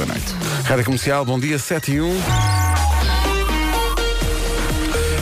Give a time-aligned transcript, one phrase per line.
[0.00, 0.34] da noite.
[0.64, 2.22] Rádio Comercial, bom dia, 7 e 1.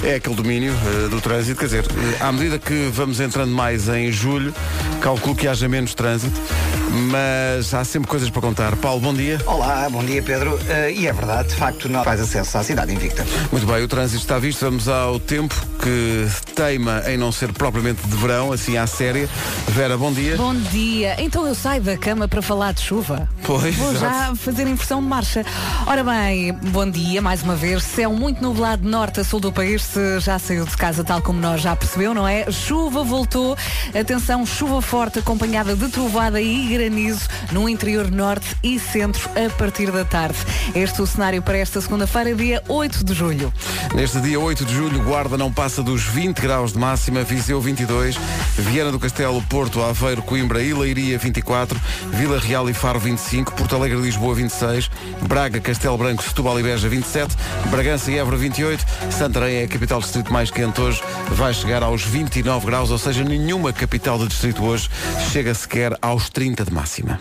[0.04, 3.88] É aquele domínio uh, do trânsito, quer dizer, uh, à medida que vamos entrando mais
[3.88, 4.54] em julho,
[5.00, 6.40] calculo que haja menos trânsito,
[6.90, 8.76] mas há sempre coisas para contar.
[8.76, 9.40] Paulo, bom dia.
[9.46, 10.54] Olá, bom dia Pedro.
[10.54, 13.26] Uh, e é verdade, de facto, não faz acesso à cidade invicta.
[13.50, 14.60] Muito bem, o trânsito está visto.
[14.60, 19.28] Vamos ao tempo que teima em não ser propriamente de verão, assim à séria.
[19.68, 20.36] Vera, bom dia.
[20.36, 21.16] Bom dia.
[21.18, 23.28] Então eu saio da cama para falar de chuva.
[23.44, 25.44] Pois, Vou já fazer inversão de marcha.
[25.86, 27.82] Ora bem, bom dia mais uma vez.
[27.82, 29.82] Céu muito nublado norte a sul do país.
[29.82, 32.50] Se já saiu de casa, tal como nós já percebeu, não é?
[32.50, 33.56] Chuva voltou.
[33.98, 39.90] Atenção, chuva forte acompanhada de trovada e granizo no interior norte e centro a partir
[39.90, 40.38] da tarde.
[40.76, 43.52] Este é o cenário para esta segunda-feira, dia 8 de julho.
[43.94, 48.16] Neste dia 8 de julho, Guarda não passa dos 20 graus de máxima, Viseu 22,
[48.56, 51.80] Viana do Castelo, Porto, Aveiro, Coimbra e Leiria 24,
[52.12, 54.88] Vila Real e Faro 25, Porto Alegre, Lisboa 26,
[55.22, 57.36] Braga, Castelo Branco, Setúbal e Beja 27,
[57.70, 61.02] Bragança e Évora 28, Santarém é a capital distrito mais quente hoje,
[61.32, 64.88] vai chegar aos 29 graus, ou seja, nenhuma capital do distrito hoje
[65.32, 67.20] chega sequer aos 30 de máxima.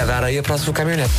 [0.00, 1.10] a dar areia para a sua caminhonete.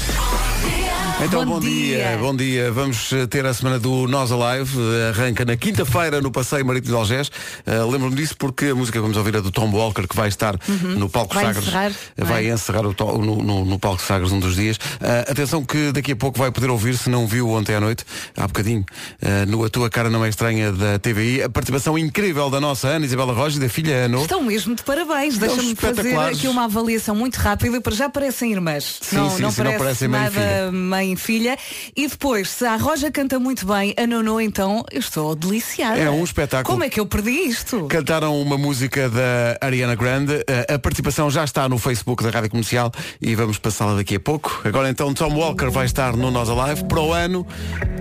[1.19, 1.97] Então, Bom bom, dia.
[2.09, 2.17] dia.
[2.17, 2.71] bom dia.
[2.71, 4.75] Vamos eh, ter a semana do Nós Alive.
[4.79, 7.27] Eh, Arranca na quinta-feira no Passeio Marítimo de Algés.
[7.65, 10.27] Uh, Lembro-me disso porque a música que vamos ouvir é do Tom Walker, que vai
[10.29, 10.55] estar
[10.97, 11.63] no Palco Vai Sagres.
[11.67, 12.53] encerrar, vai não é?
[12.55, 14.77] encerrar o to- no, no- no Palco Sagres um dos dias.
[14.77, 18.03] Uh, atenção que daqui a pouco vai poder ouvir, se não viu ontem à noite,
[18.35, 18.83] há bocadinho,
[19.21, 22.87] uh, no A Tua Cara Não É Estranha da TVI, a participação incrível da nossa
[22.87, 24.23] Ana Isabela Roja e da filha Ano.
[24.23, 25.37] Estão mesmo de parabéns.
[25.37, 27.79] Deixa-me fazer aqui uma avaliação muito rápida.
[27.79, 28.97] Para já parecem irmãs.
[29.01, 30.71] Sim, não, sim, não sim, não parece parecem mãe e nada.
[31.01, 31.57] Mãe e filha.
[31.95, 35.97] E depois, se a Roja canta muito bem, a Nono então, eu estou deliciada.
[35.97, 36.71] É um espetáculo.
[36.71, 37.85] Como é que eu perdi isto?
[37.87, 40.43] Cantaram uma música da Ariana Grande.
[40.47, 44.19] Eh, A participação já está no Facebook da Rádio Comercial e vamos passá-la daqui a
[44.19, 44.61] pouco.
[44.63, 46.85] Agora então Tom Walker vai estar no Nós Alive.
[46.85, 47.45] Para o ano,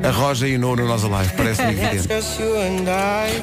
[0.02, 1.32] a Roja e no no Nós Alive.
[1.36, 2.08] Parece-me evidente.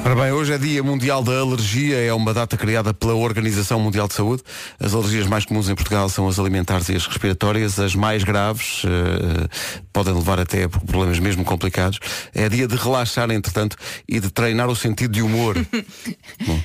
[0.06, 1.98] Ora bem, hoje é Dia Mundial da Alergia.
[1.98, 4.44] É uma data criada pela Organização Mundial de Saúde.
[4.80, 7.80] As alergias mais comuns em Portugal são as alimentares e as respiratórias.
[7.80, 9.47] As mais graves eh,
[9.94, 12.00] podem levar até a problemas mesmo complicados.
[12.34, 13.76] É dia de relaxar, entretanto,
[14.08, 15.56] e de treinar o sentido de humor.
[16.46, 16.62] Bom,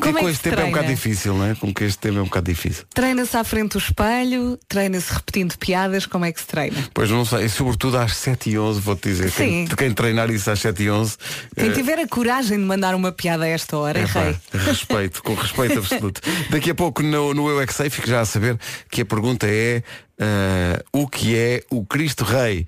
[0.00, 0.94] Como e é com este tempo é um bocado treina?
[0.94, 1.54] difícil, não é?
[1.54, 2.84] Como que este tema é um bocado difícil.
[2.94, 6.76] Treina-se à frente do espelho, treina-se repetindo piadas, como é que se treina?
[6.92, 9.30] Pois não sei, e sobretudo às 7h11, vou-te dizer.
[9.32, 9.74] Quem, Sim.
[9.76, 11.16] quem treinar isso às 7h11.
[11.56, 14.36] Quem eh, tiver a coragem de mandar uma piada a esta hora, é Epá, rei.
[14.52, 16.20] respeito, com respeito absoluto.
[16.50, 18.58] Daqui a pouco no, no Eu é que Sei, fico já a saber
[18.90, 19.82] que a pergunta é
[20.20, 22.66] ah, o que é o Cristo Rei?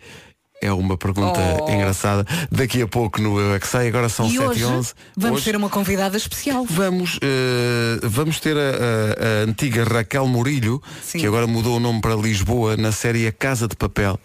[0.60, 1.70] É uma pergunta Oh.
[1.70, 2.26] engraçada.
[2.50, 5.36] Daqui a pouco no Eu é Sei, agora são E 7 hoje e 11 vamos
[5.36, 6.64] Hoje ter uma convidada especial.
[6.68, 11.18] Vamos, eh, vamos ter a, a- a antiga Raquel Murilho, Sim.
[11.20, 14.18] que agora mudou o nome para Lisboa, na série A Casa de Papel,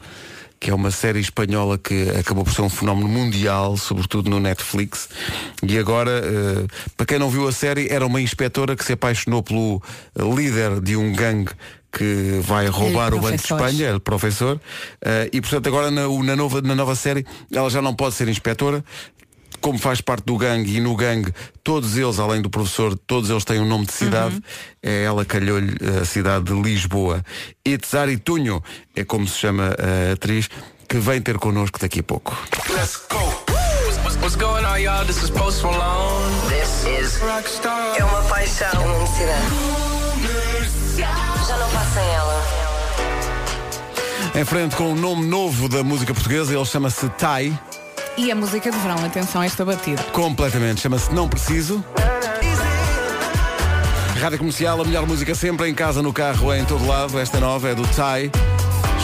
[0.59, 5.09] que é uma série espanhola que acabou por ser um fenómeno mundial, sobretudo no Netflix.
[5.61, 6.65] E agora, eh,
[6.97, 9.79] para quem não viu a série, era uma inspetora que se apaixonou pelo
[10.35, 11.51] líder de um gangue
[11.95, 13.43] que vai roubar o Banco de.
[13.43, 14.59] Espanha, é professor,
[15.01, 18.27] eh, e portanto agora na, na nova, na nova série ela já não pode ser
[18.27, 18.83] inspetora,
[19.61, 21.31] como faz parte do gangue e no gangue
[21.63, 24.41] todos eles, além do professor, todos eles têm um nome de cidade,
[24.81, 27.23] é ela calhou-lhe a cidade de Lisboa.
[27.63, 28.61] Itzari Tunho
[28.95, 30.49] é como se chama a atriz,
[30.89, 32.35] que vem ter connosco daqui a pouco.
[32.69, 33.17] Let's go.
[34.03, 35.05] What's, what's going on, y'all?
[35.05, 36.33] This is Post Malone.
[36.49, 37.95] This is Rockstar.
[37.97, 39.92] é uma paixão, é uma necessidade.
[41.93, 42.43] Sem ela.
[44.35, 47.57] Em frente com o nome novo da música portuguesa, ele chama-se Tai,
[48.17, 50.01] E a música de verão, atenção a esta batida.
[50.11, 51.83] completamente, chama-se Não Preciso.
[54.19, 57.19] Rádio Comercial, a melhor música sempre, em casa, no carro, em todo lado.
[57.19, 58.31] Esta nova é do Tai.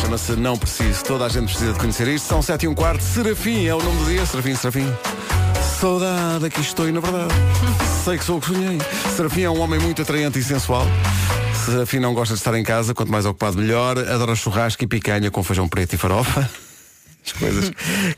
[0.01, 1.03] Chama-se Não Preciso.
[1.03, 2.25] Toda a gente precisa de conhecer isto.
[2.27, 3.03] São 7 e um quarto.
[3.03, 4.25] Serafim é o nome do dia.
[4.25, 4.87] Serafim, Serafim.
[5.79, 7.33] Saudade, aqui estou e na verdade.
[8.05, 8.77] Sei que sou o que sonhei.
[9.15, 10.87] Serafim é um homem muito atraente e sensual.
[11.65, 13.97] Serafim não gosta de estar em casa, quanto mais ocupado melhor.
[13.97, 16.49] Adora churrasco e picanha com feijão preto e farofa.
[17.25, 17.69] As coisas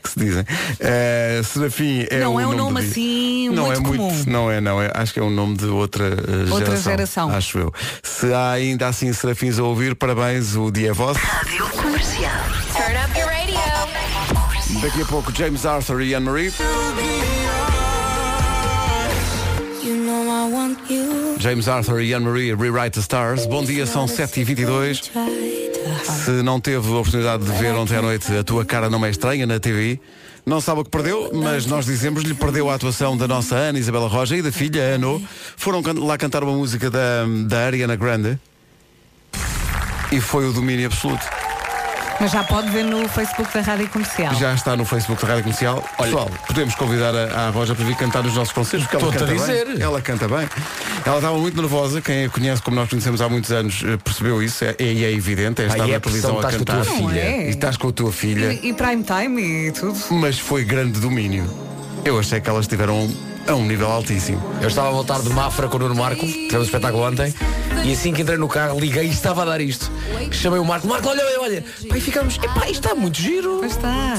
[0.02, 0.44] que se dizem.
[0.78, 2.90] Eh, Serafim é Não o é um nome, nome dia.
[2.90, 4.24] assim não muito é muito, comum.
[4.28, 4.90] não é, não é.
[4.94, 7.30] Acho que é um nome de outra, eh, Outra geração, geração.
[7.30, 7.74] Acho eu.
[8.02, 11.18] Se há ainda assim serafins a ouvir, parabéns, o dia é vosso.
[11.18, 12.30] Rádio Comercial.
[12.74, 14.80] Turn up your radio.
[14.80, 16.52] Daqui a pouco James Arthur e Anne-Marie.
[21.42, 23.46] James Arthur e Anne-Marie Rewrite the Stars.
[23.46, 25.10] Bom dia, são 7h22.
[26.04, 29.10] Se não teve a oportunidade de ver ontem à noite a tua cara não é
[29.10, 29.98] estranha na TV,
[30.46, 34.06] não sabe o que perdeu, mas nós dizemos-lhe perdeu a atuação da nossa Ana Isabela
[34.06, 35.20] Roja e da filha Ano.
[35.56, 38.38] Foram lá cantar uma música da, da Ariana Grande
[40.12, 41.41] e foi o domínio absoluto.
[42.22, 44.32] Mas já pode ver no Facebook da Rádio Comercial.
[44.36, 45.82] Já está no Facebook da Rádio Comercial.
[45.98, 49.32] Pessoal, podemos convidar a, a Roja para vir cantar nos nossos concertos, porque ela Estou-te
[49.36, 49.66] canta a dizer.
[49.74, 49.82] bem.
[49.82, 50.48] Ela canta bem.
[51.04, 54.40] Ela estava muito nervosa, quem a conhece como nós conhecemos há muitos anos eh, percebeu
[54.40, 56.62] isso, é, e é evidente, é estar é na a televisão pressão, a estás com
[56.62, 56.84] a cantar.
[56.84, 57.20] tua Não filha.
[57.20, 57.46] é?
[57.46, 59.98] E estás com a tua filha, E, e prime time e tudo.
[60.12, 61.44] mas foi grande domínio.
[62.04, 63.12] Eu achei que elas estiveram
[63.46, 64.42] a um nível altíssimo.
[64.60, 67.34] Eu estava a voltar de Mafra com o Nuno Marco, tivemos um espetáculo ontem,
[67.84, 69.90] e assim que entrei no carro, liguei e estava a dar isto.
[70.30, 71.64] Chamei o Marco, Marco, olha, olha, olha.
[71.88, 73.58] Pai, ficamos, epá, isto está muito giro.
[73.60, 74.16] Pois está.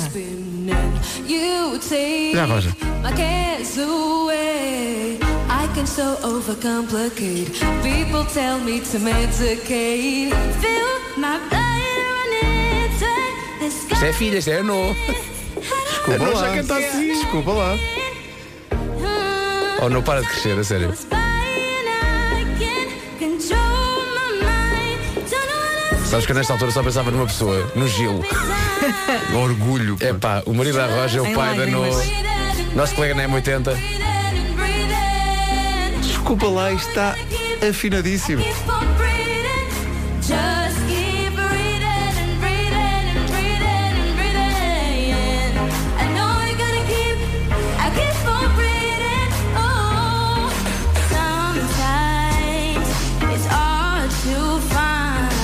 [2.34, 2.76] Já, Roja.
[3.04, 5.20] my cares away.
[5.50, 7.60] I can so overcomplicate.
[7.84, 10.32] People tell me to medicate.
[10.62, 13.94] Feel my blood running to the sky.
[13.94, 14.96] Isto é filha, isto é no.
[15.90, 16.78] Desculpa lá.
[16.78, 17.08] assim.
[17.08, 17.78] Desculpa lá.
[19.86, 20.94] Oh, não para de crescer, a sério.
[26.10, 28.24] Sabes que nesta altura só pensava numa pessoa, no Gil.
[29.36, 29.98] Orgulho.
[30.00, 31.82] É pá, o marido da Roja é o Em pai da No.
[31.82, 32.74] lágrimas.
[32.74, 33.78] Nosso colega na M80.
[36.02, 37.18] Desculpa lá, isto está
[37.68, 38.42] afinadíssimo.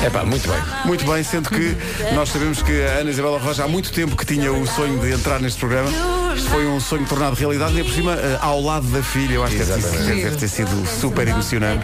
[0.03, 0.57] É pá, muito bem.
[0.85, 1.75] Muito bem, sendo que
[2.13, 5.11] nós sabemos que a Ana Isabela Roja há muito tempo que tinha o sonho de
[5.11, 5.89] entrar neste programa.
[6.35, 9.33] Isto foi um sonho tornado realidade e por cima eh, ao lado da filha.
[9.35, 10.23] Eu acho que deve ter, Exatamente.
[10.23, 11.83] deve ter sido super emocionante.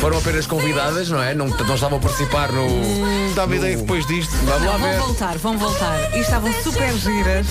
[0.00, 1.34] Foram apenas convidadas, não é?
[1.34, 3.34] Não, não estavam a participar no.
[3.34, 4.32] Dá-me ideia que depois disto.
[4.44, 4.98] Vamos lá Vão ver.
[4.98, 6.16] voltar, vão voltar.
[6.16, 7.46] E estavam super giras.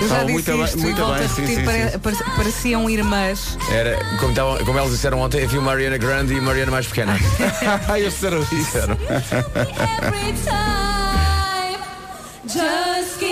[0.00, 1.64] Eu já Estavam disse muito isto bem- e muito volto bem, a sim, repetir, sim,
[1.64, 1.98] pare- sim.
[1.98, 3.58] pare- pareciam irmãs.
[3.70, 7.16] Era, como, estavam- como elas disseram ontem, havia Mariana Grande e Mariana mais pequena.
[7.96, 8.78] Eles disseram isso.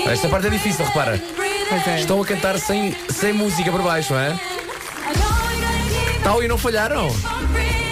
[0.08, 1.20] Esta parte é difícil, repara.
[1.68, 2.00] Pois é.
[2.00, 4.38] Estão a cantar sem, sem música por baixo, não é?
[6.22, 7.08] Tal e não falharam.
[7.08, 7.82] on breathing.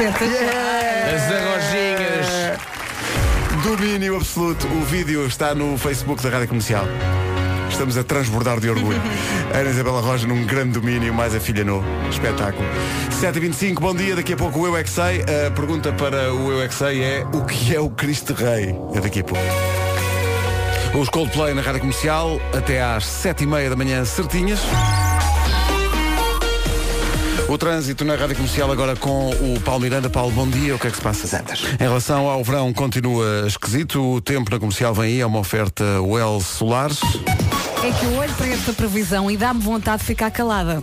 [0.00, 0.18] Yeah.
[0.18, 1.14] Espetacular.
[1.14, 2.58] As arrojinhas.
[3.62, 4.66] Domínio absoluto.
[4.66, 6.84] O vídeo está no Facebook da Rádio Comercial.
[7.70, 9.00] Estamos a transbordar de orgulho.
[9.54, 12.66] Ana Isabela Roja num grande domínio, mais a filha no espetáculo.
[13.20, 14.16] 7h25, bom dia.
[14.16, 15.22] Daqui a pouco o Eu É Que Sei.
[15.46, 18.76] A pergunta para o Eu É Que Sei é o que é o Cristo Rei?
[18.94, 19.44] É daqui a pouco.
[20.98, 24.60] Os Coldplay na Rádio Comercial até às 7h30 da manhã certinhas.
[27.48, 30.08] O trânsito na Rádio Comercial agora com o Paulo Miranda.
[30.08, 30.74] Paulo, bom dia.
[30.74, 31.44] O que é que se passa?
[31.78, 34.00] Em relação ao verão, continua esquisito.
[34.14, 37.00] O tempo na comercial vem aí, é uma oferta Wells Solares.
[37.82, 40.82] É que eu olho para esta previsão e dá-me vontade de ficar calada.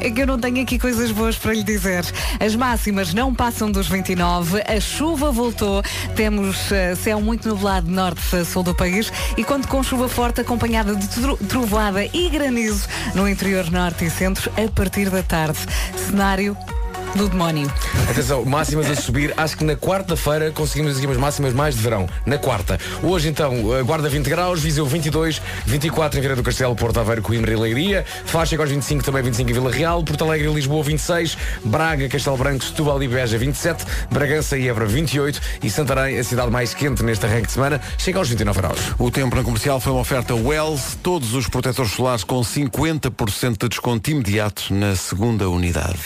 [0.00, 2.04] É que eu não tenho aqui coisas boas para lhe dizer.
[2.38, 5.82] As máximas não passam dos 29, a chuva voltou,
[6.14, 10.40] temos eh, céu muito nublado norte a sul do país e conto com chuva forte
[10.40, 15.58] acompanhada de tro- trovoada e granizo no interior norte e centro a partir da tarde.
[16.06, 16.56] Cenário
[17.16, 17.70] do demónio.
[18.08, 19.34] Atenção, máximas a subir.
[19.36, 22.08] Acho que na quarta-feira conseguimos aqui umas máximas mais de verão.
[22.24, 22.78] Na quarta.
[23.02, 23.50] Hoje, então,
[23.84, 28.04] Guarda 20 graus, Viseu 22, 24 em Vieira do Castelo, Porto Aveiro, Coimbra e Leiria.
[28.24, 30.02] Faz chega aos 25, também 25 em Vila Real.
[30.02, 34.86] Porto Alegre e Lisboa 26, Braga, Castelo Branco, Setúbal e Beja 27, Bragança e Évora
[34.86, 38.78] 28 e Santarém, a cidade mais quente neste arranque de semana, chega aos 29 graus.
[38.98, 40.96] O tempo na comercial foi uma oferta Wells.
[41.02, 45.98] Todos os protetores solares com 50% de desconto imediato na segunda unidade.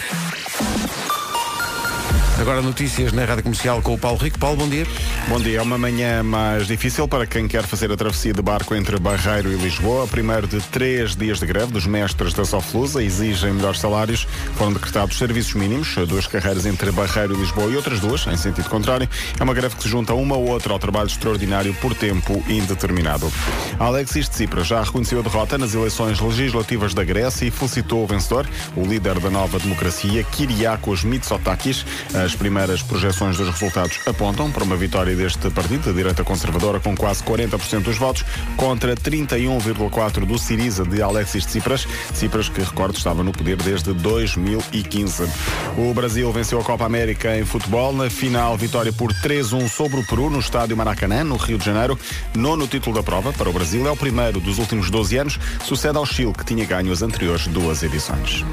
[2.38, 4.38] Agora notícias na Rádio Comercial com o Paulo Rico.
[4.38, 4.86] Paulo, bom dia.
[5.28, 8.74] Bom dia, é uma manhã mais difícil para quem quer fazer a travessia de barco
[8.74, 10.06] entre Barreiro e Lisboa.
[10.06, 14.26] Primeiro de três dias de greve dos mestres da Soflusa exigem melhores salários.
[14.56, 18.68] Foram decretados serviços mínimos, duas carreiras entre Barreiro e Lisboa e outras duas, em sentido
[18.68, 19.08] contrário.
[19.38, 23.32] É uma greve que se junta uma ou outra ao trabalho extraordinário por tempo indeterminado.
[23.78, 28.46] Alexis Tsipras já reconheceu a derrota nas eleições legislativas da Grécia e felicitou o vencedor,
[28.76, 31.86] o líder da nova democracia, Kyriakos Mitsotakis.
[32.12, 36.96] As primeiras projeções dos resultados apontam para uma vitória deste partido, da direita conservadora, com
[36.96, 38.24] quase 40% dos votos,
[38.56, 41.86] contra 31,4% do Siriza de Alexis Tsipras.
[42.12, 45.28] Tsipras, que recordo, estava no poder desde 2015.
[45.76, 47.92] O Brasil venceu a Copa América em futebol.
[47.92, 51.98] Na final, vitória por 3-1 sobre o Peru, no estádio Maracanã, no Rio de Janeiro.
[52.34, 53.86] Nono título da prova para o Brasil.
[53.86, 55.38] É o primeiro dos últimos 12 anos.
[55.64, 58.44] Sucede ao Chile, que tinha ganho as anteriores duas edições.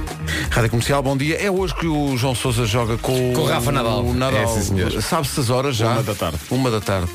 [0.50, 1.36] Rádio Comercial, bom dia.
[1.36, 4.05] É hoje que o João Sousa joga com, Com o Rafa Nadal.
[4.05, 4.41] O Nadal.
[4.43, 5.01] É.
[5.01, 5.93] Sabe-se as horas já?
[5.93, 6.39] Uma da tarde.
[6.51, 7.10] Uma da tarde.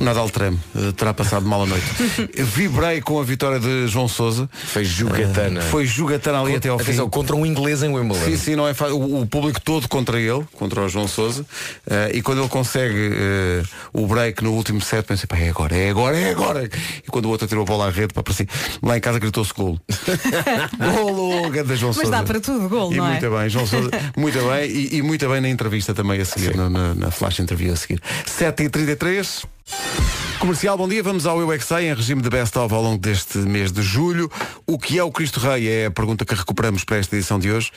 [0.00, 0.58] Nadal treme.
[0.76, 1.84] Eh, terá passado mal a noite.
[2.54, 4.48] Vibrei com a vitória de João Sousa.
[4.52, 5.60] Foi jogatana.
[5.62, 6.84] Foi jogatana ali até ao fim.
[6.84, 8.24] Atenção, contra um inglês em Wimbledon.
[8.24, 8.96] Sim, sim, não é fácil.
[8.96, 11.44] O, o público todo contra ele, contra o João Sousa.
[11.90, 13.62] eh, e quando ele consegue eh,
[13.92, 16.64] o break no último set, pensei, pá, é agora, é agora, é agora.
[16.64, 18.46] E quando o outro tirou a bola à rede, para assim,
[18.82, 19.80] lá em casa gritou-se golo.
[20.78, 22.10] golo, grande João Mas Sousa.
[22.10, 23.10] dá para tudo, gol, E não é?
[23.20, 24.70] muito bem, João Sousa, muito bem.
[24.70, 27.76] E, e muito bem na entrevista também a seguir, na, na, na flash interview a
[27.76, 28.00] seguir.
[28.26, 29.44] 7h33.
[30.38, 31.02] Comercial, bom dia.
[31.02, 34.30] Vamos ao Eu é em regime de best-of ao longo deste mês de julho.
[34.64, 35.68] O que é o Cristo Rei?
[35.68, 37.72] É a pergunta que recuperamos para esta edição de hoje,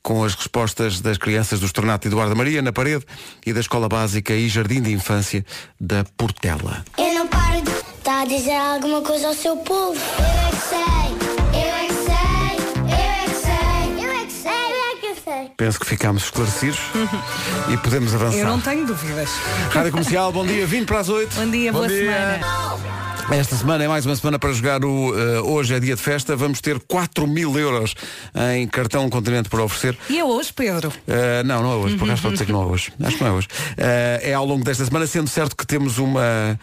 [0.00, 3.04] com as respostas das crianças do Estornato Eduardo Maria, na parede,
[3.44, 5.44] e da Escola Básica e Jardim de Infância
[5.80, 6.84] da Portela.
[6.96, 9.98] Eu não paro de estar a dizer alguma coisa ao seu povo.
[10.18, 11.03] Eu é que sei,
[15.44, 15.50] sei.
[15.56, 16.80] Penso que ficámos esclarecidos
[17.72, 18.38] e podemos avançar.
[18.38, 19.30] Eu não tenho dúvidas.
[19.70, 21.34] Rádio Comercial, bom dia, 20 para as 8.
[21.34, 21.98] Bom dia, boa dia.
[21.98, 22.74] semana.
[23.30, 26.36] Esta semana é mais uma semana para jogar o eh, Hoje é Dia de Festa.
[26.36, 27.94] Vamos ter 4 mil euros
[28.54, 29.96] em cartão continente para oferecer.
[30.10, 30.90] E é hoje, Pedro?
[30.90, 32.92] Uh, não, não é hoje, por acaso pode ser que não é hoje.
[33.02, 33.48] Acho que não é hoje.
[33.48, 36.60] Uh, é ao longo desta semana, sendo certo que temos uma.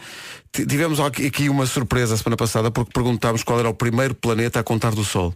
[0.54, 4.64] Tivemos aqui uma surpresa a semana passada porque perguntámos qual era o primeiro planeta a
[4.64, 5.34] contar do Sol.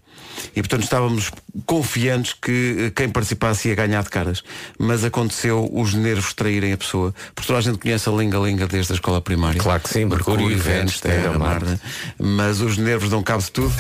[0.54, 1.32] E portanto estávamos
[1.66, 4.44] confiantes que eh, quem participasse ia ganhar de caras.
[4.78, 7.16] Mas aconteceu os nervos traírem a pessoa.
[7.34, 9.62] Porque toda a gente conhece a linga-linga desde a escola primária.
[9.62, 11.80] Claro que sim, Mercúrio, Vênus, Terra, Marte.
[12.20, 13.74] Mas os nervos dão cabo de tudo.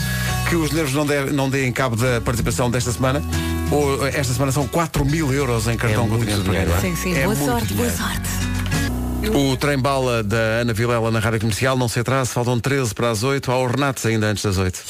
[0.49, 3.21] Que os nervos não, deve- não deem cabo da participação desta semana.
[3.71, 6.79] Ou, esta semana são 4 mil euros em cartão É não é?
[6.79, 7.13] Sim, sim.
[7.13, 7.97] É boa sorte, boa dinheiro.
[7.97, 8.54] sorte.
[9.33, 11.77] O trem-bala da Ana Vilela na Rádio Comercial.
[11.77, 14.83] Não se atrasa, faltam 13 para as 8, há ornatos ainda antes das 8.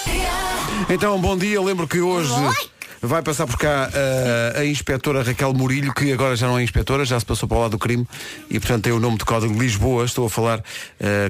[0.90, 2.32] Então, bom dia, lembro que hoje
[3.06, 7.06] vai passar por cá uh, a inspetora Raquel Murilho, que agora já não é inspetora,
[7.06, 8.08] já se passou para o lado do crime
[8.50, 10.06] e portanto tem o nome de código Lisboa.
[10.06, 10.64] Estou a falar, uh,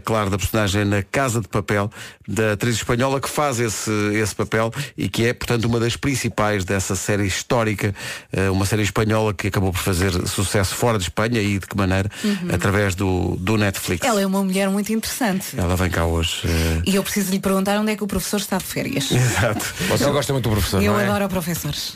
[0.03, 1.89] claro, da personagem na Casa de Papel,
[2.27, 6.63] da atriz espanhola que faz esse, esse papel e que é, portanto, uma das principais
[6.65, 7.94] dessa série histórica,
[8.36, 11.77] uh, uma série espanhola que acabou por fazer sucesso fora de Espanha e de que
[11.77, 12.10] maneira?
[12.53, 14.05] Através do, do Netflix.
[14.05, 15.58] Ela é uma mulher muito interessante.
[15.58, 16.41] Ela vem cá hoje.
[16.46, 19.12] uh, E eu preciso lhe perguntar onde é que o professor está de férias.
[19.15, 19.74] Exato.
[19.89, 21.05] Você gosta muito do professor, Eu não é?
[21.05, 21.25] adoro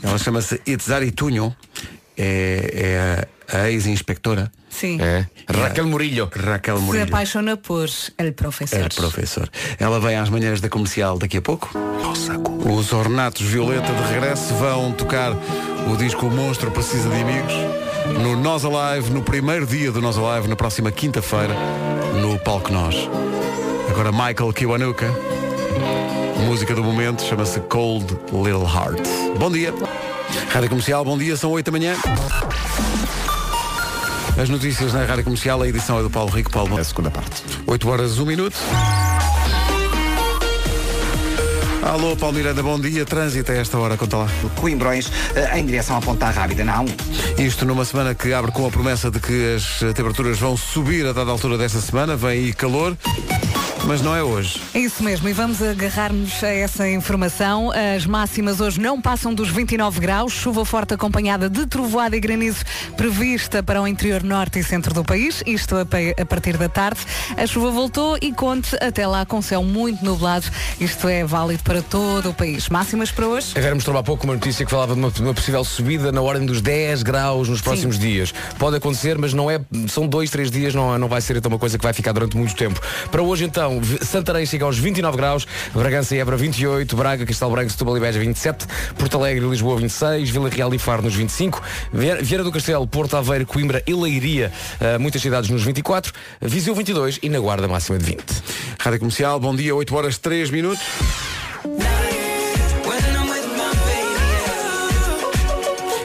[0.04, 1.56] Ela chama-se Itzari Tunho,
[2.18, 5.00] é, é a ex-inspectora Sim.
[5.02, 5.26] É.
[5.52, 6.30] Raquel Murillo.
[6.34, 7.06] Raquel Se Murillo.
[7.06, 8.80] apaixona por el professor.
[8.80, 9.50] É professor.
[9.80, 11.72] Ela vem às manhãs da comercial daqui a pouco.
[12.66, 17.54] Os Ornatos Violeta de regresso vão tocar o disco O Monstro Precisa de Amigos
[18.22, 21.56] no Nós Alive, no primeiro dia do Nós Alive, na próxima quinta-feira,
[22.22, 22.96] no Palco Nós.
[23.90, 25.39] Agora Michael Kiwanuka.
[26.46, 29.02] Música do momento chama-se Cold Little Heart.
[29.38, 29.74] Bom dia.
[30.52, 31.96] Rádio Comercial, bom dia, são 8 da manhã.
[34.42, 36.50] As notícias na Rádio Comercial, a edição é do Paulo Rico.
[36.52, 37.44] Paulo, É a segunda parte.
[37.68, 38.58] 8 horas, 1 minuto.
[41.82, 43.06] Alô, Paulo Miranda, bom dia.
[43.06, 44.28] Trânsito a esta hora, conta lá.
[44.56, 46.86] Coimbrões eh, em direção à Ponta Rábida, não?
[47.38, 51.14] Isto numa semana que abre com a promessa de que as temperaturas vão subir a
[51.14, 52.16] dada altura desta semana.
[52.16, 52.96] Vem aí calor,
[53.90, 54.62] mas não é hoje.
[54.72, 57.72] É isso mesmo, e vamos agarrar-nos a essa informação.
[57.72, 62.64] As máximas hoje não passam dos 29 graus, chuva forte acompanhada de trovoada e granizo
[62.96, 65.86] prevista para o interior norte e centro do país, isto a,
[66.24, 67.00] partir da tarde.
[67.36, 70.46] A chuva voltou e conte até lá com céu muito nublado,
[70.80, 72.70] isto é válido para todo o país.
[72.70, 73.54] Máximas para hoje?
[73.58, 76.12] A Vera mostrou há pouco uma notícia que falava de uma, de uma possível subida
[76.12, 78.32] na ordem dos 10 graus nos próximos dias.
[78.60, 79.60] Pode acontecer, mas não é.
[79.88, 82.38] São dois, três dias, não, não vai ser então uma coisa que vai ficar durante
[82.38, 82.80] muito tempo.
[83.10, 87.70] Para hoje, então, Santarém chega aos 29 graus, Bragança e Évora 28, Braga, Castelo Branco,
[87.72, 88.66] Setúbal e Beja 27,
[88.98, 91.62] Porto Alegre e Lisboa 26, Vila Real e Faro nos 25,
[91.94, 96.74] Vie- Vieira do Castelo, Porto Aveiro, Coimbra e Leiria, eh, muitas cidades nos 24, Viseu
[96.76, 98.24] 22 e na Guarda máxima de 20.
[98.80, 100.80] Rádio Comercial, bom dia, 8 horas, 3 minutos.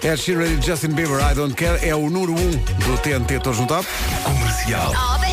[0.02, 2.50] Ed Sheeran e Justin Bieber, I Don't Care, é o número 1
[2.85, 4.93] do TNT Todos the hits.
[4.93, 5.24] Rádio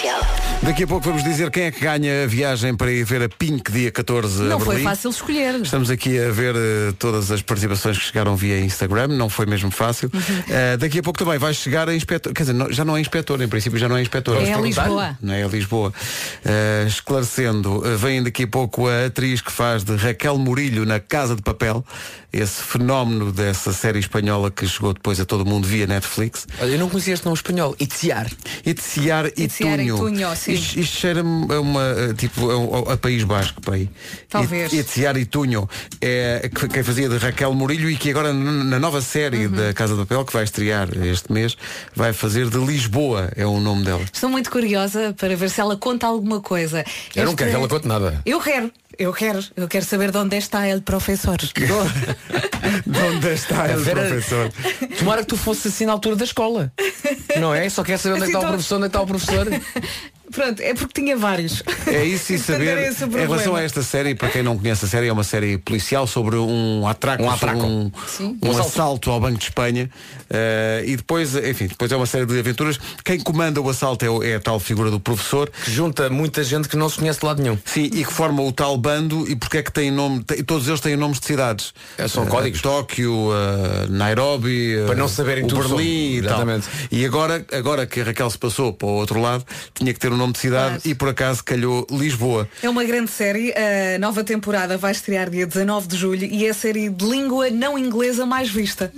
[0.00, 0.20] Comercial.
[0.62, 3.28] Daqui a pouco vamos dizer quem é que ganha a viagem para ir ver a
[3.28, 4.84] Pink dia 14 Não a foi Berlim.
[4.84, 5.54] fácil escolher.
[5.56, 9.70] Estamos aqui a ver eh, todas as participações que chegaram via Instagram, não foi mesmo
[9.70, 10.10] fácil.
[10.48, 13.00] Eh, daqui a pouco também vai chegar a inspetor, quer dizer, não- já não é
[13.00, 14.36] inspetor, em princípio já não é inspetor.
[14.42, 14.58] É a?
[14.60, 15.18] Lisboa.
[15.22, 15.92] Não é a Lisboa.
[16.44, 21.34] Eh, esclarecendo, vem daqui a pouco a atriz que faz de Raquel Murilho na Casa
[21.34, 21.84] de Papel,
[22.32, 26.46] esse fenómeno dessa série espanhola que chegou depois a todo mundo via Netflix.
[26.60, 27.74] Olha, eu não conhecia este nome espanhol.
[27.80, 28.28] Itziar.
[28.64, 29.96] Itziar e e Tunho.
[29.96, 30.52] Tunho, sim.
[30.52, 33.90] Isto, isto cheira-me a uma, tipo, a, um- a País Basco, para aí.
[34.28, 34.72] Talvez.
[34.72, 35.68] It- Itziar e Tunho.
[36.00, 39.52] É que- quem fazia de Raquel Murilho e que agora na nova série Uhum.
[39.52, 41.56] da Casa de Papel, que vai estrear este mês,
[41.94, 44.02] vai fazer de Lisboa, é o nome dela.
[44.12, 46.84] Estou muito curiosa para ver se ela conta alguma coisa.
[47.14, 48.22] Eu não Este- quero que ela conte nada.
[48.24, 48.70] Eu quero,
[49.00, 51.36] eu quero, eu quero saber de onde está ele professor.
[52.86, 54.52] De onde está o Vera- professor?
[54.98, 56.70] Tomara que tu fosse assim na altura da escola.
[57.40, 57.68] Não é?
[57.68, 59.06] Só quer saber onde é que está o Assim, professor, onde é que está o
[59.06, 59.46] professor.
[60.32, 61.62] Pronto, é porque tinha vários.
[61.86, 65.08] É isso e saber em relação a esta série, para quem não conhece a série,
[65.08, 67.60] é uma série policial sobre um atraco, Um atraco.
[67.60, 68.60] um, um Um assalto.
[68.68, 69.90] assalto ao Banco de Espanha
[70.28, 72.78] eh, e depois, enfim, depois é uma série de aventuras.
[73.04, 75.50] Quem comanda o assalto é, é a tal figura do professor.
[75.64, 77.58] Que junta muita gente que não se conhece de lado nenhum.
[77.64, 80.68] Sim, e que forma o tal bando e porque é que tem nome, tem- todos
[80.68, 81.72] eles têm nomes de cidades.
[81.98, 82.60] É, são Eh, códigos.
[82.62, 86.30] Tóquio, eh, Nairobi, eh, Para não saberem o tudo Berlim e tal.
[86.30, 86.68] Exatamente.
[86.90, 89.44] E agora, agora que a Raquel se passou para o outro lado,
[89.74, 90.82] tinha que ter um nome de cidade Claro.
[90.84, 92.48] e por acaso calhou Lisboa.
[92.62, 96.50] É uma grande série, a nova temporada vai estrear dia 19 de julho e é
[96.50, 98.92] a série de língua não inglesa mais vista.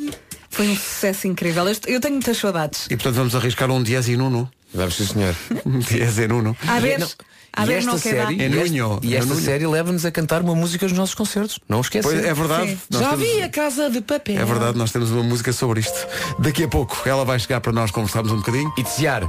[0.50, 1.64] Foi um sucesso incrível.
[1.86, 2.84] Eu tenho muitas saudades.
[2.90, 4.50] E portanto vamos arriscar um diez e nuno.
[4.74, 5.34] Vamos sim, senhor.
[5.64, 6.56] Um diez e nuno.
[6.66, 7.08] A ver, não-
[7.54, 9.40] a e ver esta série, É e esta- Nuno, e é esta Nuno.
[9.44, 11.58] série leva-nos a cantar uma música nos nossos concertos.
[11.68, 12.08] Não esquece.
[12.08, 12.78] Pois é verdade.
[12.90, 14.40] Nós Já temos- vi a casa de papel.
[14.40, 16.06] É verdade, nós temos uma música sobre isto.
[16.38, 18.72] Daqui a pouco ela vai chegar para nós conversarmos um bocadinho.
[18.78, 19.26] Itziar.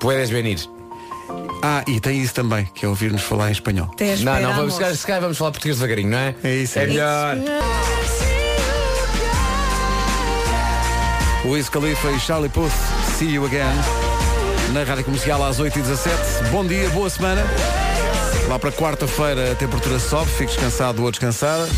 [0.00, 0.58] Puedes venir.
[1.62, 3.90] Ah, e tem isso também, que é ouvir-nos falar em espanhol.
[4.22, 6.34] Não, não, vamos, se calhar- se calhar vamos falar português devagarinho, não é?
[6.42, 7.36] É isso, é É melhor.
[11.44, 12.72] Wiz Khalifa e Charlie Puth,
[13.18, 13.64] See You Again.
[14.72, 16.48] Na Rádio Comercial às 8h17.
[16.50, 17.42] Bom dia, boa semana.
[18.48, 21.68] Lá para quarta-feira a temperatura sobe, fique descansado ou descansada.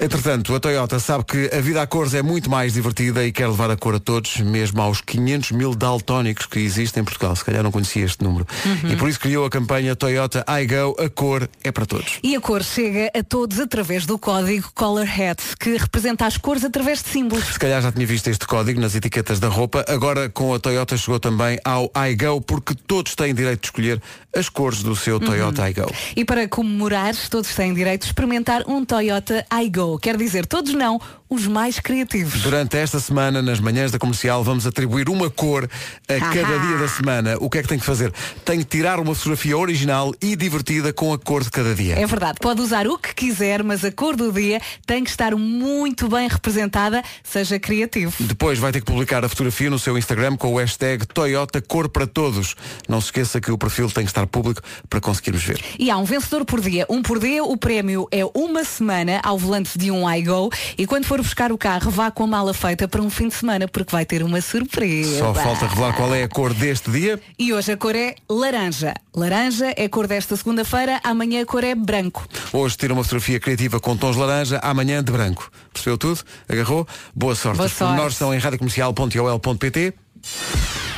[0.00, 3.48] Entretanto, a Toyota sabe que a vida a cores é muito mais divertida e quer
[3.48, 7.34] levar a cor a todos, mesmo aos 500 mil daltónicos que existem em Portugal.
[7.34, 8.46] Se calhar não conhecia este número.
[8.88, 12.20] E por isso criou a campanha Toyota iGo, a cor é para todos.
[12.22, 16.64] E a cor chega a todos através do código Color Hat, que representa as cores
[16.64, 17.44] através de símbolos.
[17.46, 20.96] Se calhar já tinha visto este código nas etiquetas da roupa, agora com a Toyota
[20.96, 24.00] chegou também ao iGo, porque todos têm direito de escolher
[24.32, 25.92] as cores do seu Toyota iGo.
[26.14, 29.44] E para comemorar, todos têm direito de experimentar um Toyota
[29.88, 29.98] iGo.
[29.98, 32.42] Quer dizer, todos não, os mais criativos.
[32.42, 35.68] Durante esta semana, nas manhãs da comercial, vamos atribuir uma cor
[36.08, 36.66] a cada Ahá.
[36.66, 37.36] dia da semana.
[37.40, 38.12] O que é que tem que fazer?
[38.44, 41.98] Tem que tirar uma fotografia original e divertida com a cor de cada dia.
[41.98, 45.34] É verdade, pode usar o que quiser, mas a cor do dia tem que estar
[45.34, 48.12] muito bem representada, seja criativo.
[48.20, 51.88] Depois vai ter que publicar a fotografia no seu Instagram com o hashtag Toyota Cor
[51.88, 52.54] para Todos.
[52.88, 55.62] Não se esqueça que o perfil tem que estar público para conseguirmos ver.
[55.78, 56.86] E há um vencedor por dia.
[56.88, 60.50] Um por dia, o prémio é uma semana ao volante de um iGo.
[60.76, 63.34] E quando for buscar o carro, vá com a mala feita para um fim de
[63.34, 65.18] semana, porque vai ter uma surpresa.
[65.18, 67.20] Só falta revelar qual é a cor deste dia.
[67.38, 68.94] E hoje a cor é laranja.
[69.14, 72.26] Laranja é a cor desta segunda-feira, amanhã a cor é branco.
[72.52, 75.50] Hoje tira uma fotografia criativa com tons laranja, amanhã de branco.
[75.72, 76.20] Percebeu tudo?
[76.48, 76.86] Agarrou?
[77.14, 77.56] Boa sorte.
[77.58, 77.88] Boa Os sorte.
[77.90, 79.94] pormenores estão em radiocomercial.ol.pt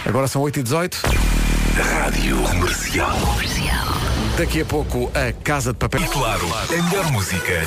[0.06, 0.96] Agora são 8h18.
[2.00, 3.18] Rádio Comercial.
[4.36, 6.02] Daqui a pouco a Casa de Papel.
[6.02, 7.62] E claro, a melhor música.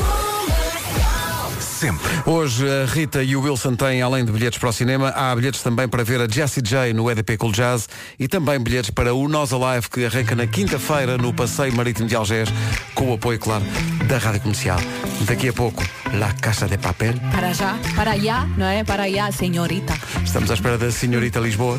[1.84, 2.10] Sempre.
[2.26, 5.62] Hoje a Rita e o Wilson têm, além de bilhetes para o cinema, há bilhetes
[5.62, 9.28] também para ver a Jessie J no EDP Cool Jazz e também bilhetes para o
[9.28, 12.48] Nós Alive que arranca na quinta-feira no Passeio Marítimo de Algés
[12.96, 13.66] com o apoio, claro,
[14.08, 14.80] da Rádio Comercial.
[15.26, 17.16] Daqui a pouco, La Casa de Papel.
[17.34, 18.86] Para já, para allá, não é?
[18.86, 19.94] Para allá, senhorita.
[20.24, 21.78] Estamos à espera da Senhorita Lisboa.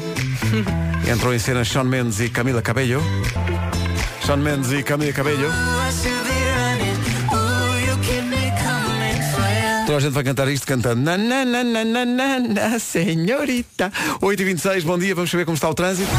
[1.11, 3.03] Entrou em cena Sean Mendes e Camila Cabello.
[4.23, 5.49] Sean Mendes e Camila Cabello.
[9.96, 11.00] A gente vai cantar isto cantando.
[11.00, 13.92] Na, na, na, na, na, na, senhorita.
[14.20, 16.11] 8h26, bom dia, vamos saber como está o trânsito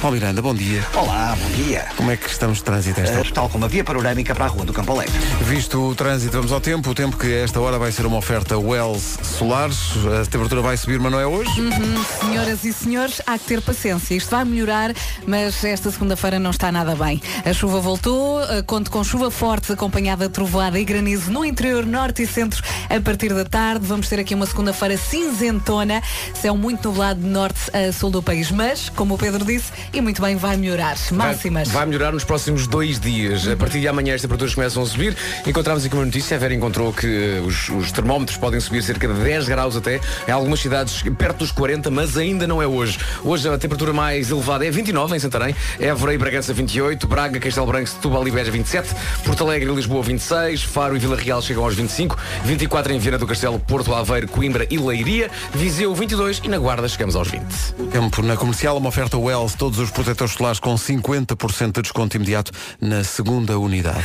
[0.00, 0.86] Paulo Miranda, bom dia.
[0.94, 1.86] Olá, bom dia.
[1.96, 3.28] Como é que estamos de trânsito esta hora?
[3.28, 5.12] Uh, tal como a via panorâmica para a Rua do Campo Alegre.
[5.42, 6.90] Visto o trânsito, vamos ao tempo.
[6.90, 9.94] O tempo que esta hora vai ser uma oferta Wells Solares.
[10.20, 11.50] A temperatura vai subir, mas não é hoje.
[11.60, 14.14] Uhum, senhoras e senhores, há que ter paciência.
[14.14, 14.94] Isto vai melhorar,
[15.26, 17.20] mas esta segunda-feira não está nada bem.
[17.44, 21.84] A chuva voltou, eh, conto com chuva forte, acompanhada de trovoada e granizo no interior,
[21.84, 23.84] norte e centro a partir da tarde.
[23.84, 26.00] Vamos ter aqui uma segunda-feira cinzentona,
[26.34, 28.52] céu muito nublado de norte a sul do país.
[28.52, 30.96] Mas, como o Pedro disse, e muito bem, vai melhorar.
[31.12, 31.68] Máximas.
[31.68, 33.48] Vai, vai melhorar nos próximos dois dias.
[33.48, 35.16] A partir de amanhã as temperaturas começam a subir.
[35.46, 39.08] Encontramos aqui uma notícia, a Vera encontrou que eh, os, os termómetros podem subir cerca
[39.08, 40.00] de 10 graus até.
[40.26, 42.98] Em algumas cidades perto dos 40, mas ainda não é hoje.
[43.24, 47.66] Hoje a temperatura mais elevada é 29 em Santarém, Évora e Bragança 28, Braga, Castelo
[47.66, 51.64] Branco, Setúbal e Beja 27, Porto Alegre e Lisboa 26, Faro e Vila Real chegam
[51.64, 56.48] aos 25, 24 em Viana do Castelo, Porto Aveiro, Coimbra e Leiria, Viseu 22 e
[56.48, 57.42] na Guarda chegamos aos 20.
[57.90, 62.52] Tempo na comercial, uma oferta Wells, todos os protetores solares com 50% de desconto imediato
[62.80, 64.04] na segunda unidade.